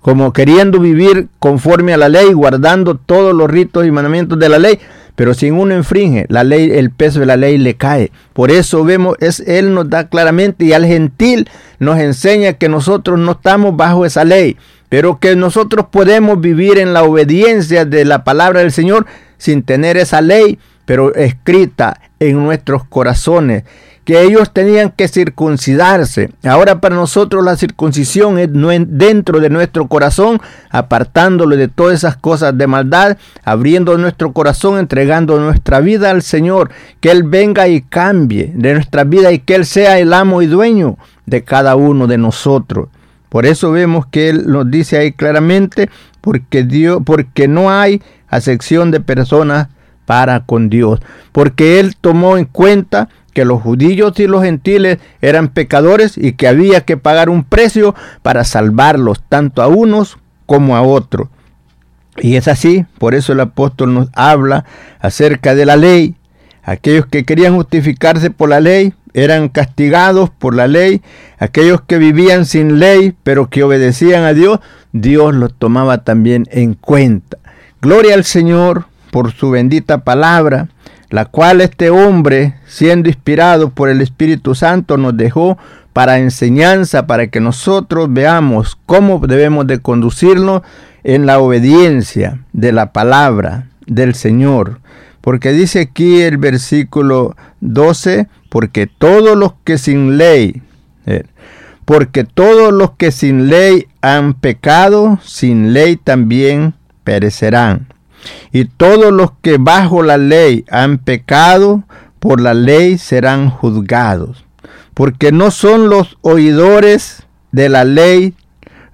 [0.00, 4.58] Como queriendo vivir conforme a la ley, guardando todos los ritos y mandamientos de la
[4.58, 4.78] ley,
[5.16, 8.10] pero si uno infringe la ley, el peso de la ley le cae.
[8.32, 11.48] Por eso vemos, es, Él nos da claramente y al gentil
[11.78, 14.56] nos enseña que nosotros no estamos bajo esa ley,
[14.88, 19.06] pero que nosotros podemos vivir en la obediencia de la palabra del Señor
[19.38, 23.64] sin tener esa ley, pero escrita en nuestros corazones
[24.04, 26.30] que ellos tenían que circuncidarse.
[26.44, 30.40] Ahora para nosotros la circuncisión es dentro de nuestro corazón,
[30.70, 36.70] apartándolo de todas esas cosas de maldad, abriendo nuestro corazón, entregando nuestra vida al Señor,
[37.00, 40.46] que Él venga y cambie de nuestra vida y que Él sea el amo y
[40.46, 42.88] dueño de cada uno de nosotros.
[43.30, 45.88] Por eso vemos que Él nos dice ahí claramente,
[46.20, 49.68] porque, Dios, porque no hay acepción de personas
[50.06, 51.00] para con Dios,
[51.32, 56.48] porque Él tomó en cuenta que los judíos y los gentiles eran pecadores y que
[56.48, 60.16] había que pagar un precio para salvarlos, tanto a unos
[60.46, 61.28] como a otros.
[62.16, 64.64] Y es así, por eso el apóstol nos habla
[65.00, 66.14] acerca de la ley.
[66.62, 71.02] Aquellos que querían justificarse por la ley eran castigados por la ley.
[71.38, 74.60] Aquellos que vivían sin ley, pero que obedecían a Dios,
[74.92, 77.38] Dios los tomaba también en cuenta.
[77.82, 80.68] Gloria al Señor por su bendita palabra,
[81.14, 85.56] la cual este hombre, siendo inspirado por el Espíritu Santo, nos dejó
[85.92, 90.62] para enseñanza, para que nosotros veamos cómo debemos de conducirnos
[91.04, 94.80] en la obediencia de la palabra del Señor.
[95.20, 100.62] Porque dice aquí el versículo 12, porque todos los que sin ley,
[101.06, 101.22] eh,
[101.84, 106.74] porque todos los que sin ley han pecado, sin ley también
[107.04, 107.93] perecerán.
[108.52, 111.84] Y todos los que bajo la ley han pecado,
[112.18, 114.44] por la ley serán juzgados.
[114.94, 118.34] Porque no son los oidores de la ley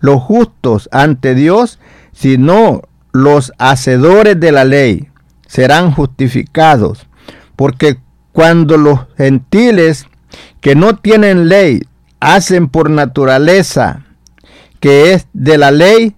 [0.01, 1.79] los justos ante Dios,
[2.13, 5.09] sino los hacedores de la ley
[5.47, 7.07] serán justificados,
[7.57, 7.99] porque
[8.33, 10.07] cuando los gentiles
[10.61, 11.83] que no tienen ley
[12.21, 14.05] hacen por naturaleza
[14.79, 16.15] que es de la ley,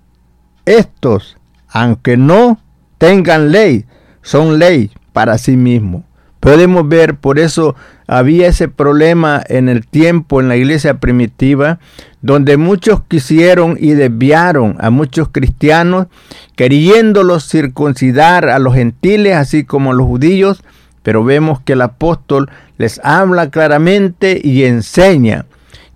[0.67, 1.37] estos,
[1.69, 2.61] aunque no
[3.03, 3.85] tengan ley,
[4.23, 6.05] son ley para sí mismos.
[6.39, 7.75] Podemos ver, por eso
[8.07, 11.81] había ese problema en el tiempo en la iglesia primitiva,
[12.21, 16.07] donde muchos quisieron y desviaron a muchos cristianos,
[16.55, 20.63] queriéndolos circuncidar a los gentiles, así como a los judíos,
[21.03, 25.47] pero vemos que el apóstol les habla claramente y enseña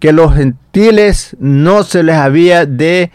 [0.01, 3.13] que los gentiles no se les había de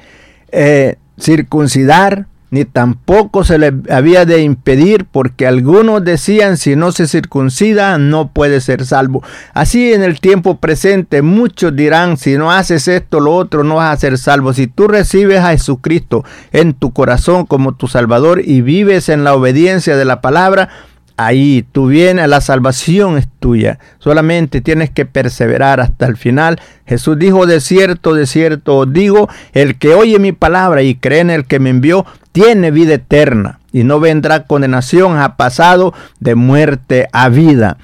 [0.54, 7.08] eh, circuncidar, ni tampoco se les había de impedir, porque algunos decían si no se
[7.08, 9.24] circuncida no puede ser salvo.
[9.54, 13.94] Así en el tiempo presente muchos dirán si no haces esto lo otro no vas
[13.94, 14.54] a ser salvo.
[14.54, 19.34] Si tú recibes a Jesucristo en tu corazón como tu Salvador y vives en la
[19.34, 20.68] obediencia de la palabra,
[21.16, 23.80] ahí tú vienes, la salvación es tuya.
[24.00, 26.60] Solamente tienes que perseverar hasta el final.
[26.86, 31.30] Jesús dijo, de cierto, de cierto digo, el que oye mi palabra y cree en
[31.30, 37.08] el que me envió, tiene vida eterna y no vendrá condenación, ha pasado de muerte
[37.12, 37.78] a vida.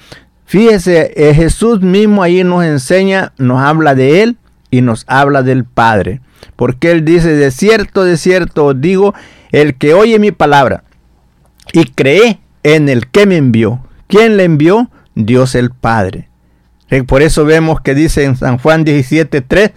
[0.44, 4.36] Fíjese, eh, Jesús mismo ahí nos enseña, nos habla de Él
[4.70, 6.20] y nos habla del Padre.
[6.56, 9.14] Porque Él dice, de cierto, de cierto os digo,
[9.52, 10.84] el que oye mi palabra
[11.72, 13.84] y cree en el que me envió.
[14.06, 14.90] ¿Quién le envió?
[15.14, 16.28] Dios el Padre.
[16.90, 19.72] Eh, por eso vemos que dice en San Juan 17:3,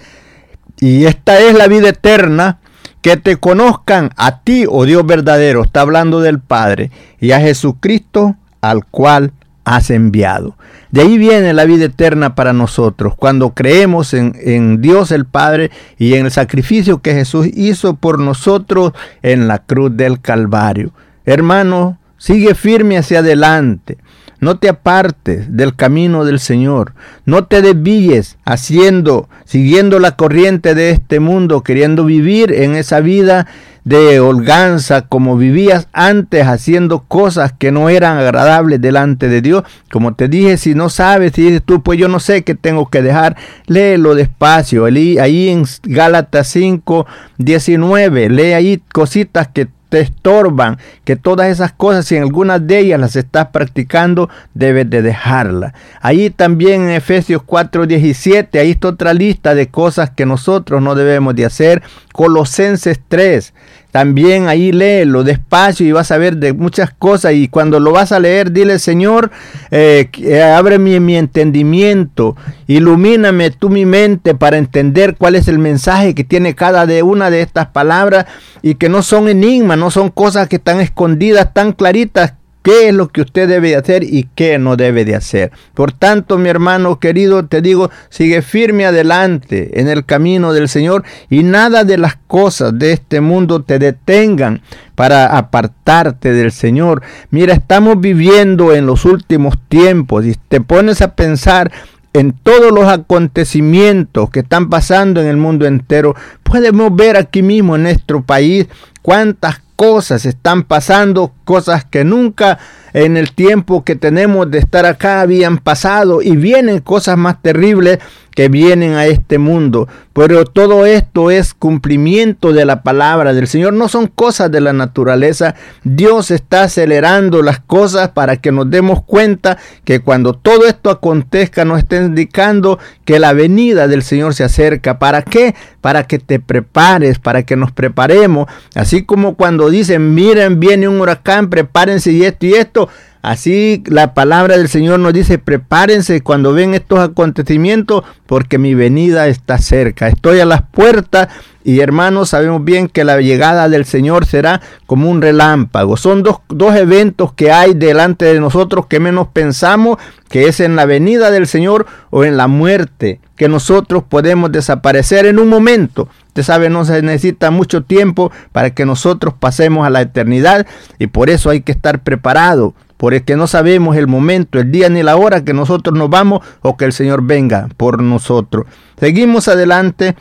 [0.80, 2.61] y esta es la vida eterna,
[3.02, 8.36] que te conozcan a ti, oh Dios verdadero, está hablando del Padre, y a Jesucristo
[8.62, 9.32] al cual
[9.64, 10.56] has enviado.
[10.92, 15.72] De ahí viene la vida eterna para nosotros, cuando creemos en, en, Dios el Padre
[15.98, 20.92] y en el sacrificio que Jesús hizo por nosotros en la cruz del Calvario.
[21.26, 23.98] Hermano, Sigue firme hacia adelante.
[24.42, 26.94] No te apartes del camino del Señor.
[27.26, 33.46] No te desvíes haciendo, siguiendo la corriente de este mundo, queriendo vivir en esa vida
[33.84, 39.64] de holganza como vivías antes, haciendo cosas que no eran agradables delante de Dios.
[39.92, 42.90] Como te dije, si no sabes, si dices tú, pues yo no sé qué tengo
[42.90, 43.38] que dejar,
[43.68, 44.86] léelo despacio.
[44.86, 47.06] Ahí en Gálatas 5,
[47.38, 52.80] 19, lee ahí cositas que te estorban, que todas esas cosas, si en algunas de
[52.80, 55.74] ellas las estás practicando, debes de dejarlas.
[56.00, 61.36] Ahí también en Efesios 4:17, ahí está otra lista de cosas que nosotros no debemos
[61.36, 61.84] de hacer.
[62.14, 63.54] Colosenses 3,
[63.92, 67.34] también ahí léelo despacio y vas a ver de muchas cosas.
[67.34, 69.32] Y cuando lo vas a leer, dile, Señor,
[69.70, 70.10] eh,
[70.56, 72.36] abre mi, mi, entendimiento,
[72.68, 77.30] ilumíname tú mi mente para entender cuál es el mensaje que tiene cada de una
[77.30, 78.26] de estas palabras
[78.62, 82.94] y que no son enigmas, no son cosas que están escondidas tan claritas qué es
[82.94, 85.52] lo que usted debe hacer y qué no debe de hacer.
[85.74, 91.04] Por tanto, mi hermano querido, te digo, sigue firme adelante en el camino del Señor
[91.30, 94.62] y nada de las cosas de este mundo te detengan
[94.96, 97.02] para apartarte del Señor.
[97.30, 101.72] Mira, estamos viviendo en los últimos tiempos y te pones a pensar
[102.14, 107.76] en todos los acontecimientos que están pasando en el mundo entero, podemos ver aquí mismo
[107.76, 108.68] en nuestro país
[109.02, 112.60] cuántas cosas están pasando, cosas que nunca
[112.94, 118.00] en el tiempo que tenemos de estar acá habían pasado y vienen cosas más terribles
[118.36, 119.88] que vienen a este mundo.
[120.14, 124.74] Pero todo esto es cumplimiento de la palabra del Señor, no son cosas de la
[124.74, 125.56] naturaleza.
[125.84, 131.64] Dios está acelerando las cosas para que nos demos cuenta que cuando todo esto acontezca
[131.64, 135.00] nos está indicando que la venida del Señor se acerca.
[135.00, 135.56] ¿Para qué?
[135.80, 138.48] Para que te prepares, para que nos preparemos.
[138.76, 142.81] Así como cuando dicen, miren, viene un huracán, prepárense y esto y esto.
[143.22, 149.28] Así la palabra del Señor nos dice, prepárense cuando ven estos acontecimientos, porque mi venida
[149.28, 150.08] está cerca.
[150.08, 151.28] Estoy a las puertas
[151.64, 155.98] y hermanos, sabemos bien que la llegada del Señor será como un relámpago.
[155.98, 160.76] Son dos, dos, eventos que hay delante de nosotros que menos pensamos, que es en
[160.76, 166.08] la venida del Señor o en la muerte, que nosotros podemos desaparecer en un momento.
[166.32, 170.66] Usted sabe, no se necesita mucho tiempo para que nosotros pasemos a la eternidad
[170.98, 175.04] y por eso hay que estar preparado porque no sabemos el momento, el día ni
[175.04, 178.68] la hora que nosotros nos vamos o que el Señor venga por nosotros.
[179.00, 180.16] Seguimos adelante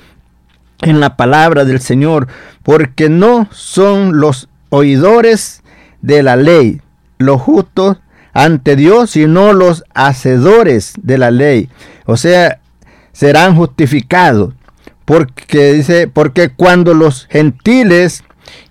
[0.80, 2.26] en la palabra del Señor,
[2.62, 5.62] porque no son los oidores
[6.00, 6.80] de la ley
[7.20, 7.98] los justos
[8.32, 11.68] ante Dios, sino los hacedores de la ley.
[12.06, 12.60] O sea,
[13.12, 14.54] serán justificados.
[15.10, 18.22] Porque dice, porque cuando los gentiles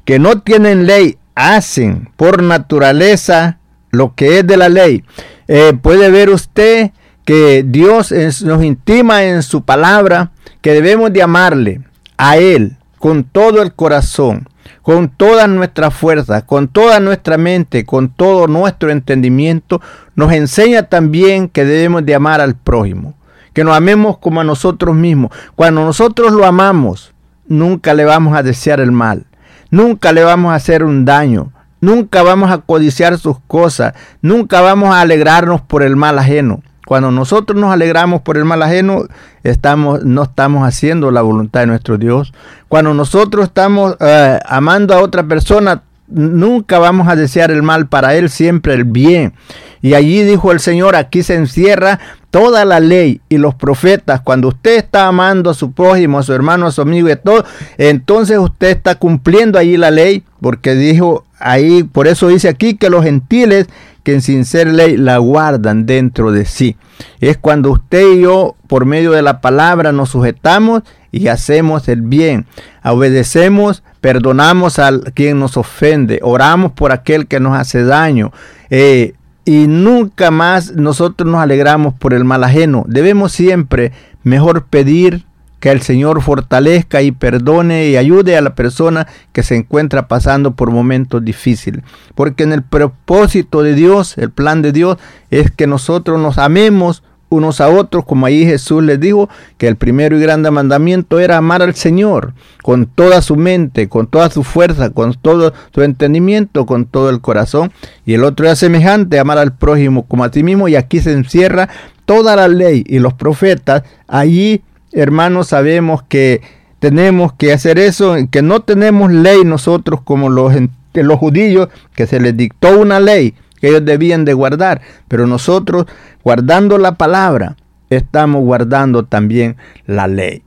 [0.05, 3.59] que no tienen ley hacen por naturaleza
[3.91, 5.03] lo que es de la ley.
[5.49, 6.91] Eh, puede ver usted
[7.25, 8.13] que Dios
[8.43, 10.31] nos intima en su palabra
[10.61, 11.81] que debemos de amarle
[12.15, 14.47] a Él con todo el corazón,
[14.81, 19.81] con toda nuestra fuerza, con toda nuestra mente, con todo nuestro entendimiento,
[20.15, 23.15] nos enseña también que debemos de amar al prójimo,
[23.59, 25.31] que nos amemos como a nosotros mismos.
[25.53, 27.13] Cuando nosotros lo amamos,
[27.45, 29.25] nunca le vamos a desear el mal,
[29.69, 31.51] nunca le vamos a hacer un daño,
[31.81, 36.63] nunca vamos a codiciar sus cosas, nunca vamos a alegrarnos por el mal ajeno.
[36.85, 39.03] Cuando nosotros nos alegramos por el mal ajeno,
[39.43, 42.31] estamos, no estamos haciendo la voluntad de nuestro Dios.
[42.69, 48.15] Cuando nosotros estamos eh, amando a otra persona, nunca vamos a desear el mal para
[48.15, 49.33] él, siempre el bien.
[49.81, 51.99] Y allí dijo el Señor, aquí se encierra
[52.31, 54.21] toda la ley y los profetas.
[54.21, 57.21] Cuando usted está amando a su prójimo, a su hermano, a su amigo y a
[57.21, 57.45] todo,
[57.77, 62.89] entonces usted está cumpliendo allí la ley, porque dijo ahí, por eso dice aquí que
[62.89, 63.67] los gentiles
[64.03, 66.77] que sin ser ley la guardan dentro de sí.
[67.19, 72.01] Es cuando usted y yo, por medio de la palabra, nos sujetamos y hacemos el
[72.01, 72.45] bien.
[72.83, 78.31] Obedecemos, perdonamos a quien nos ofende, oramos por aquel que nos hace daño.
[78.69, 79.13] Eh,
[79.45, 82.83] y nunca más nosotros nos alegramos por el mal ajeno.
[82.87, 83.91] Debemos siempre
[84.23, 85.25] mejor pedir
[85.59, 90.51] que el Señor fortalezca y perdone y ayude a la persona que se encuentra pasando
[90.51, 91.83] por momentos difíciles.
[92.15, 94.97] Porque en el propósito de Dios, el plan de Dios,
[95.29, 99.75] es que nosotros nos amemos unos a otros, como ahí Jesús les dijo, que el
[99.75, 102.33] primero y grande mandamiento era amar al Señor
[102.63, 107.21] con toda su mente, con toda su fuerza, con todo su entendimiento, con todo el
[107.21, 107.71] corazón.
[108.05, 110.67] Y el otro era semejante, amar al prójimo como a ti mismo.
[110.67, 111.69] Y aquí se encierra
[112.05, 113.83] toda la ley y los profetas.
[114.07, 116.41] Allí hermanos, sabemos que
[116.79, 120.53] tenemos que hacer eso, que no tenemos ley nosotros como los,
[120.93, 125.85] los judíos, que se les dictó una ley que ellos debían de guardar, pero nosotros
[126.23, 127.57] guardando la palabra,
[127.89, 130.43] estamos guardando también la ley.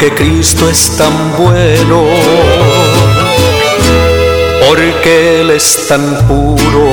[0.00, 2.04] Porque Cristo es tan bueno,
[4.68, 6.88] porque Él es tan puro,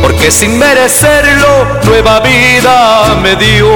[0.00, 3.74] porque sin merecerlo nueva vida me dio,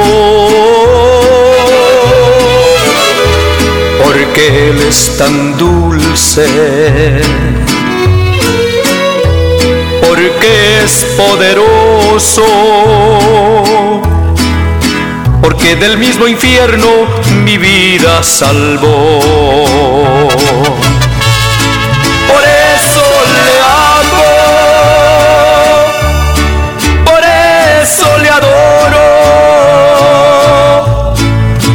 [4.04, 6.46] porque Él es tan dulce,
[10.06, 12.44] porque es poderoso
[15.62, 16.88] porque del mismo infierno
[17.44, 19.20] mi vida salvó.
[22.26, 22.42] Por
[22.74, 23.04] eso
[23.46, 23.60] le
[24.00, 24.24] amo,
[27.04, 27.22] por
[27.80, 29.06] eso le adoro,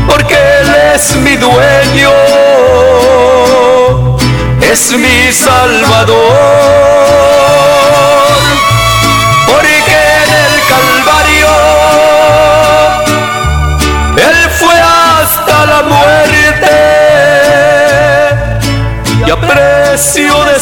[0.10, 2.12] porque Él es mi dueño,
[4.70, 6.68] es mi salvador.
[19.98, 20.60] Precio de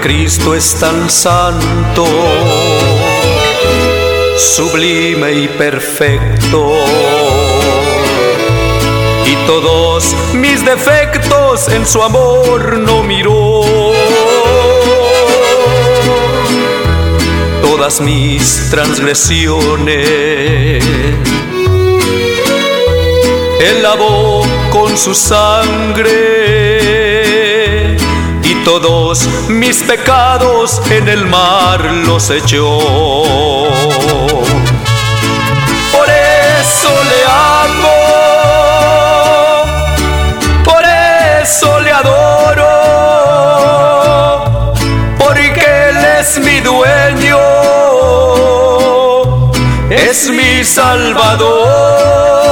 [0.00, 2.06] Cristo es tan santo,
[4.36, 6.72] sublime y perfecto.
[9.26, 13.62] Y todos mis defectos en su amor no miró.
[17.62, 20.84] Todas mis transgresiones
[23.60, 26.43] Él lavó con su sangre
[28.64, 32.78] todos mis pecados en el mar los echó.
[35.92, 37.24] Por eso le
[37.60, 37.96] amo,
[40.64, 40.82] por
[41.42, 42.72] eso le adoro,
[45.18, 47.38] porque Él es mi dueño,
[49.90, 52.43] es mi salvador.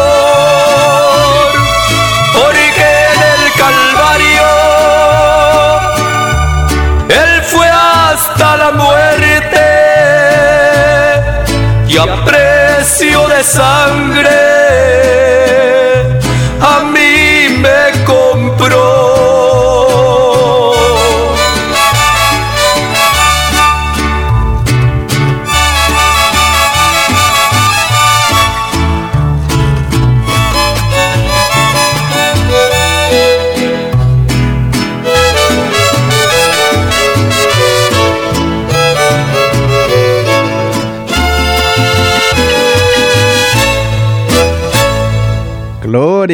[13.02, 14.61] Precio de sangre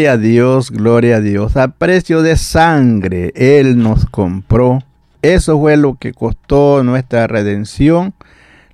[0.09, 1.59] A Dios, gloria a Dios.
[1.59, 4.79] A precio de sangre Él nos compró.
[5.21, 8.15] Eso fue lo que costó nuestra redención,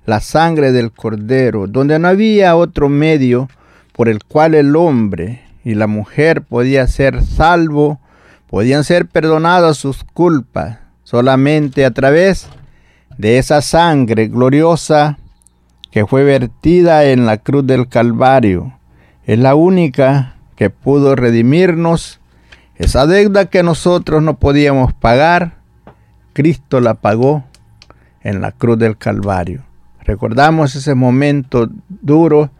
[0.05, 3.49] la sangre del Cordero, donde no había otro medio
[3.91, 7.99] por el cual el hombre y la mujer podía ser salvo,
[8.49, 12.47] podían ser perdonadas sus culpas, solamente a través
[13.17, 15.17] de esa sangre gloriosa
[15.91, 18.79] que fue vertida en la cruz del Calvario.
[19.25, 22.19] Es la única que pudo redimirnos.
[22.75, 25.57] Esa deuda que nosotros no podíamos pagar,
[26.33, 27.45] Cristo la pagó
[28.21, 29.63] en la cruz del Calvario.
[30.03, 32.51] Recordamos ese momento duro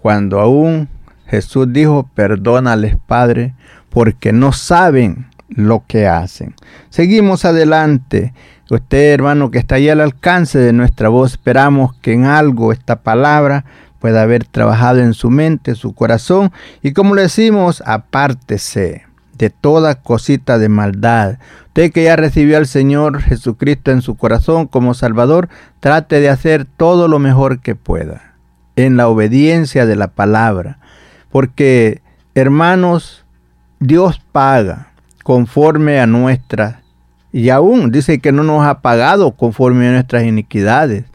[0.00, 0.88] cuando aún
[1.26, 3.54] Jesús dijo, perdónales Padre,
[3.90, 6.54] porque no saben lo que hacen.
[6.90, 8.34] Seguimos adelante.
[8.70, 13.02] Usted, hermano, que está ahí al alcance de nuestra voz, esperamos que en algo esta
[13.02, 13.64] palabra
[14.04, 16.52] puede haber trabajado en su mente, su corazón,
[16.82, 19.06] y como le decimos, apártese
[19.38, 21.38] de toda cosita de maldad.
[21.68, 25.48] Usted que ya recibió al Señor Jesucristo en su corazón como Salvador,
[25.80, 28.34] trate de hacer todo lo mejor que pueda,
[28.76, 30.80] en la obediencia de la palabra,
[31.32, 32.02] porque,
[32.34, 33.24] hermanos,
[33.80, 34.88] Dios paga
[35.22, 36.76] conforme a nuestras,
[37.32, 41.06] y aún dice que no nos ha pagado conforme a nuestras iniquidades.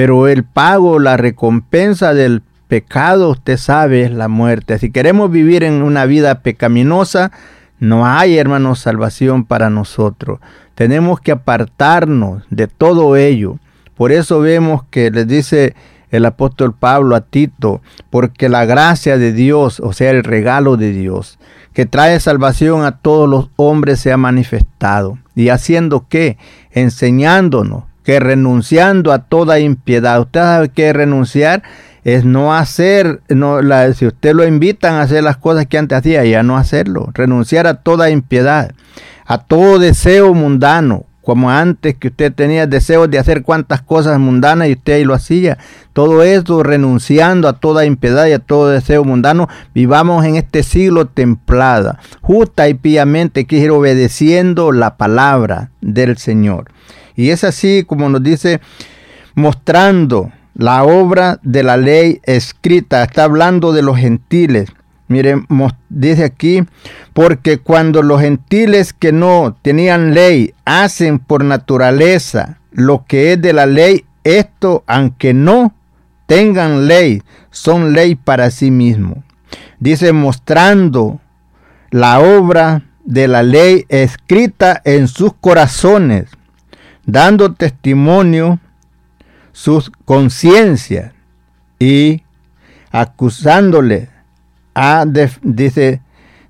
[0.00, 4.78] Pero el pago, la recompensa del pecado, usted sabe, es la muerte.
[4.78, 7.32] Si queremos vivir en una vida pecaminosa,
[7.80, 10.40] no hay, hermanos, salvación para nosotros.
[10.74, 13.58] Tenemos que apartarnos de todo ello.
[13.94, 15.74] Por eso vemos que les dice
[16.10, 20.92] el apóstol Pablo a Tito, porque la gracia de Dios, o sea, el regalo de
[20.92, 21.38] Dios,
[21.74, 25.18] que trae salvación a todos los hombres, se ha manifestado.
[25.34, 26.38] ¿Y haciendo qué?
[26.70, 30.18] Enseñándonos que renunciando a toda impiedad.
[30.18, 31.62] Usted sabe que renunciar
[32.02, 33.60] es no hacer, no,
[33.94, 37.10] si usted lo invitan a hacer las cosas que antes hacía, ya no hacerlo.
[37.14, 38.72] Renunciar a toda impiedad,
[39.26, 44.66] a todo deseo mundano, como antes que usted tenía deseos de hacer cuantas cosas mundanas
[44.66, 45.58] y usted ahí lo hacía.
[45.92, 51.06] Todo eso renunciando a toda impiedad y a todo deseo mundano, vivamos en este siglo
[51.06, 56.72] templada, justa y piamente, que ir obedeciendo la palabra del Señor.
[57.16, 58.60] Y es así como nos dice,
[59.34, 63.02] mostrando la obra de la ley escrita.
[63.02, 64.70] Está hablando de los gentiles.
[65.08, 65.46] Miren,
[65.88, 66.62] dice aquí,
[67.12, 73.52] porque cuando los gentiles que no tenían ley hacen por naturaleza lo que es de
[73.52, 75.74] la ley, esto, aunque no
[76.26, 79.18] tengan ley, son ley para sí mismos.
[79.80, 81.20] Dice, mostrando
[81.90, 86.26] la obra de la ley escrita en sus corazones,
[87.06, 88.58] dando testimonio
[89.52, 91.12] sus conciencias
[91.78, 92.22] y
[92.90, 94.08] acusándole,
[94.74, 95.04] a
[95.42, 96.00] dice,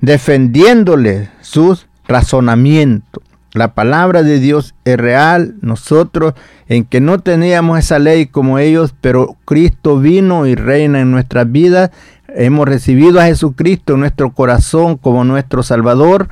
[0.00, 3.22] defendiéndole sus razonamientos.
[3.52, 6.34] La palabra de Dios es real, nosotros
[6.68, 11.50] en que no teníamos esa ley como ellos, pero Cristo vino y reina en nuestras
[11.50, 11.90] vidas.
[12.28, 16.28] Hemos recibido a Jesucristo en nuestro corazón como nuestro Salvador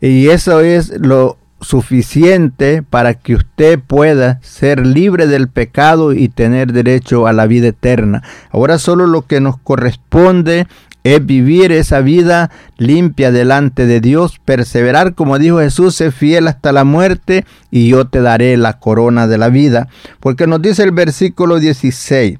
[0.00, 6.72] y eso es lo suficiente para que usted pueda ser libre del pecado y tener
[6.72, 8.22] derecho a la vida eterna.
[8.50, 10.66] Ahora solo lo que nos corresponde
[11.02, 16.72] es vivir esa vida limpia delante de Dios, perseverar como dijo Jesús, sé fiel hasta
[16.72, 19.88] la muerte y yo te daré la corona de la vida.
[20.18, 22.38] Porque nos dice el versículo 16,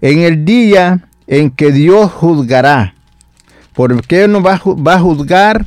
[0.00, 2.94] en el día en que Dios juzgará,
[3.74, 5.66] ¿por qué no va, va a juzgar?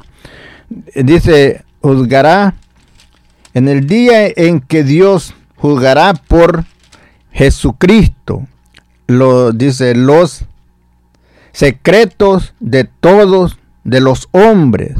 [0.95, 2.55] Dice, juzgará
[3.53, 6.65] en el día en que Dios juzgará por
[7.31, 8.47] Jesucristo,
[9.07, 10.45] lo dice los
[11.51, 14.95] secretos de todos de los hombres,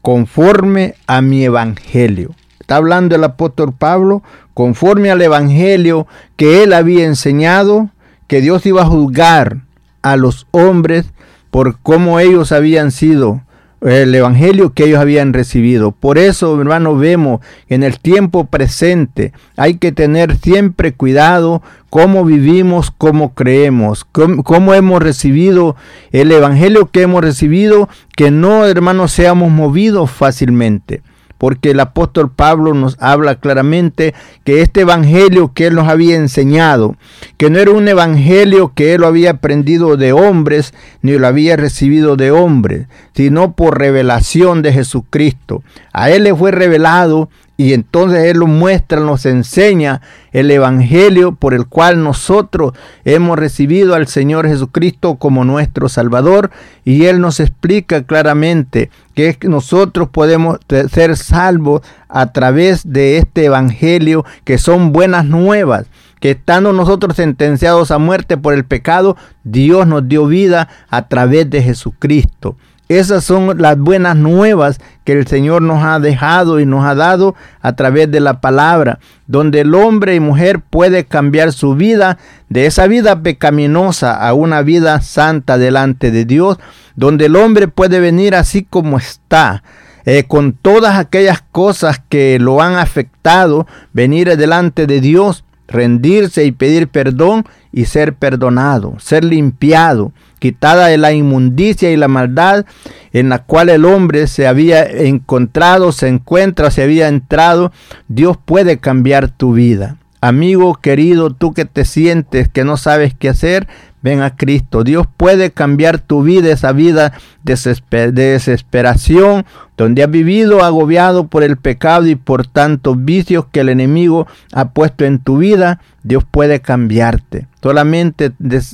[0.00, 2.34] conforme a mi evangelio.
[2.60, 4.22] Está hablando el apóstol Pablo,
[4.54, 6.06] conforme al evangelio
[6.36, 7.90] que él había enseñado,
[8.28, 9.58] que Dios iba a juzgar
[10.02, 11.06] a los hombres
[11.50, 13.42] por cómo ellos habían sido
[13.82, 15.92] el evangelio que ellos habían recibido.
[15.92, 22.90] Por eso, hermano, vemos en el tiempo presente hay que tener siempre cuidado cómo vivimos,
[22.90, 25.76] cómo creemos, cómo, hemos recibido
[26.10, 31.02] el evangelio que hemos recibido, que no, hermano, seamos movidos fácilmente
[31.42, 34.14] porque el apóstol Pablo nos habla claramente
[34.44, 36.94] que este evangelio que él nos había enseñado,
[37.36, 41.56] que no era un evangelio que él lo había aprendido de hombres, ni lo había
[41.56, 42.86] recibido de hombres,
[43.16, 45.64] sino por revelación de Jesucristo.
[45.92, 50.00] A él le fue revelado y entonces Él lo muestra, nos enseña
[50.32, 52.72] el Evangelio por el cual nosotros
[53.04, 56.50] hemos recibido al Señor Jesucristo como nuestro Salvador.
[56.84, 60.58] Y Él nos explica claramente que nosotros podemos
[60.90, 65.86] ser salvos a través de este Evangelio, que son buenas nuevas
[66.22, 71.50] que estando nosotros sentenciados a muerte por el pecado, Dios nos dio vida a través
[71.50, 72.56] de Jesucristo.
[72.98, 77.34] Esas son las buenas nuevas que el Señor nos ha dejado y nos ha dado
[77.60, 82.18] a través de la palabra, donde el hombre y mujer puede cambiar su vida
[82.50, 86.58] de esa vida pecaminosa a una vida santa delante de Dios,
[86.94, 89.62] donde el hombre puede venir así como está,
[90.04, 96.52] eh, con todas aquellas cosas que lo han afectado, venir delante de Dios, rendirse y
[96.52, 100.12] pedir perdón y ser perdonado, ser limpiado,
[100.42, 102.66] quitada de la inmundicia y la maldad
[103.12, 107.70] en la cual el hombre se había encontrado, se encuentra, se había entrado,
[108.08, 109.98] Dios puede cambiar tu vida.
[110.20, 113.68] Amigo querido, tú que te sientes que no sabes qué hacer,
[114.02, 114.82] ven a Cristo.
[114.82, 117.12] Dios puede cambiar tu vida, esa vida
[117.44, 123.68] de desesperación, donde has vivido agobiado por el pecado y por tantos vicios que el
[123.68, 125.80] enemigo ha puesto en tu vida.
[126.02, 127.46] Dios puede cambiarte.
[127.62, 128.32] Solamente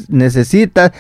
[0.08, 0.92] necesitas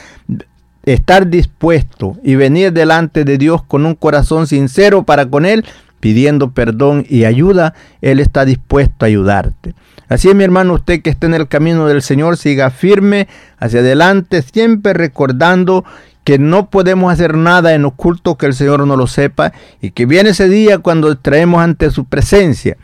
[0.92, 5.64] estar dispuesto y venir delante de Dios con un corazón sincero para con Él,
[6.00, 9.74] pidiendo perdón y ayuda, Él está dispuesto a ayudarte.
[10.08, 13.28] Así es, mi hermano, usted que está en el camino del Señor, siga firme
[13.58, 15.84] hacia adelante, siempre recordando
[16.24, 20.06] que no podemos hacer nada en oculto que el Señor no lo sepa y que
[20.06, 22.76] viene ese día cuando traemos ante su presencia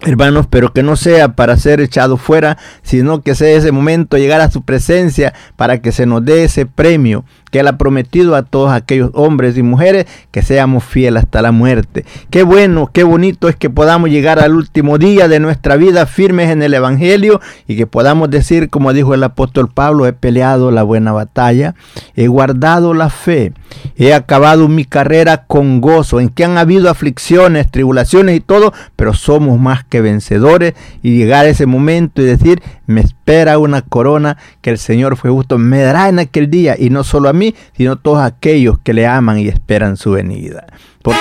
[0.00, 4.42] Hermanos, pero que no sea para ser echado fuera, sino que sea ese momento llegar
[4.42, 7.24] a su presencia para que se nos dé ese premio
[7.56, 11.52] que Él ha prometido a todos aquellos hombres y mujeres que seamos fieles hasta la
[11.52, 12.04] muerte.
[12.28, 16.50] Qué bueno, qué bonito es que podamos llegar al último día de nuestra vida firmes
[16.50, 20.82] en el Evangelio y que podamos decir, como dijo el apóstol Pablo, he peleado la
[20.82, 21.74] buena batalla,
[22.14, 23.54] he guardado la fe,
[23.96, 29.14] he acabado mi carrera con gozo, en que han habido aflicciones, tribulaciones y todo, pero
[29.14, 34.36] somos más que vencedores y llegar a ese momento y decir, me espera una corona
[34.60, 37.45] que el Señor fue justo, me dará en aquel día y no solo a mí,
[37.76, 40.66] sino todos aquellos que le aman y esperan su venida.
[41.04, 41.12] En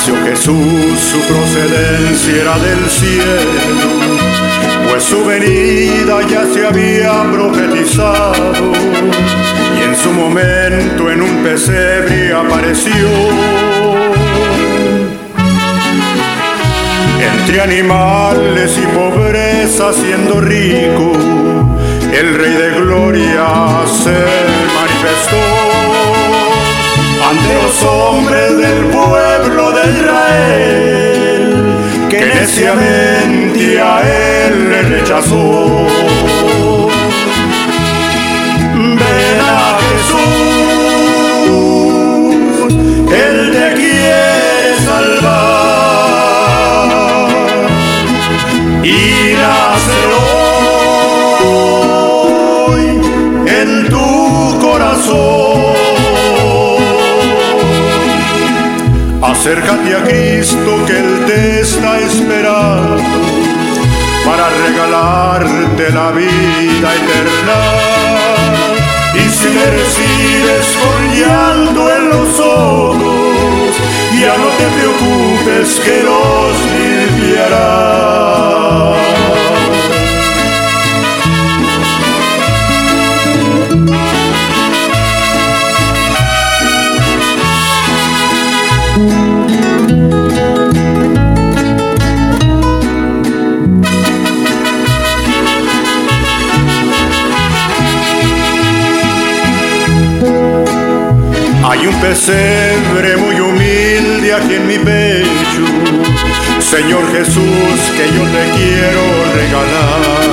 [0.00, 3.60] nació Jesús, su procedencia era del cielo,
[4.88, 8.72] pues su venida ya se había profetizado,
[9.78, 13.08] y en su momento en un pesebre apareció.
[17.34, 21.12] Entre animales y pobreza siendo rico,
[22.10, 24.16] el Rey de Gloria se
[24.74, 25.99] manifestó
[27.54, 31.54] los hombres del pueblo de Israel,
[32.08, 35.86] que neciamente a él le rechazó.
[38.74, 40.20] Ven a Jesús,
[43.12, 45.70] Él te quiere salvar
[48.84, 48.96] y
[49.42, 50.00] nace
[52.66, 52.84] hoy
[53.46, 54.06] en tu
[54.60, 55.49] corazón.
[59.40, 63.02] Acércate a Cristo que Él te está esperando
[64.22, 67.60] para regalarte la vida eterna.
[69.14, 73.76] Y si le recibes con llanto en los ojos,
[74.20, 78.10] ya no te preocupes que los limpiará.
[101.88, 105.64] Pesebre muy humilde aquí en mi pecho.
[106.58, 109.02] Señor Jesús, que yo te quiero
[109.34, 110.28] regalar.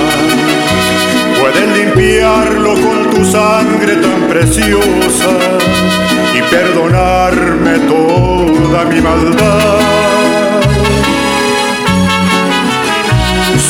[1.39, 5.32] Puedes limpiarlo con tu sangre tan preciosa
[6.36, 9.80] y perdonarme toda mi maldad.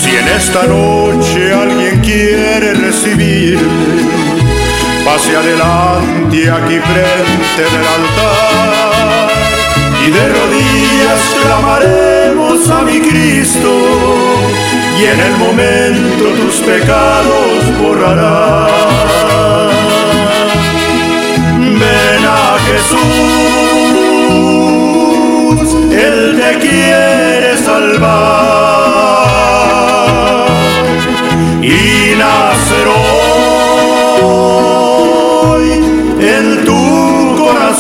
[0.02, 4.27] Si en esta noche alguien quiere recibirme,
[5.08, 9.30] pase adelante aquí frente del altar.
[10.06, 13.72] Y de rodillas clamaremos a mi Cristo
[15.00, 18.68] y en el momento tus pecados borrará.
[21.82, 23.00] Ven a Jesús,
[26.08, 28.38] Él te quiere salvar.
[31.62, 32.88] Y nacer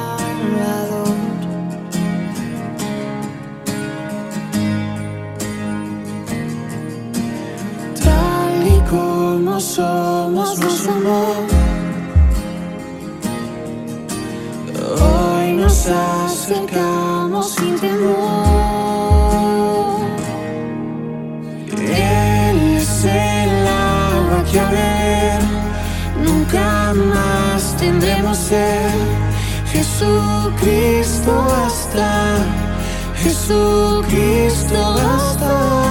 [9.61, 11.33] somos, nos amó.
[14.99, 18.11] Hoy nos acercamos sin temor.
[21.77, 25.41] Él es el agua que a beber
[26.23, 28.89] nunca más tendremos sed.
[29.71, 32.37] Jesucristo basta,
[33.15, 35.90] Jesucristo basta.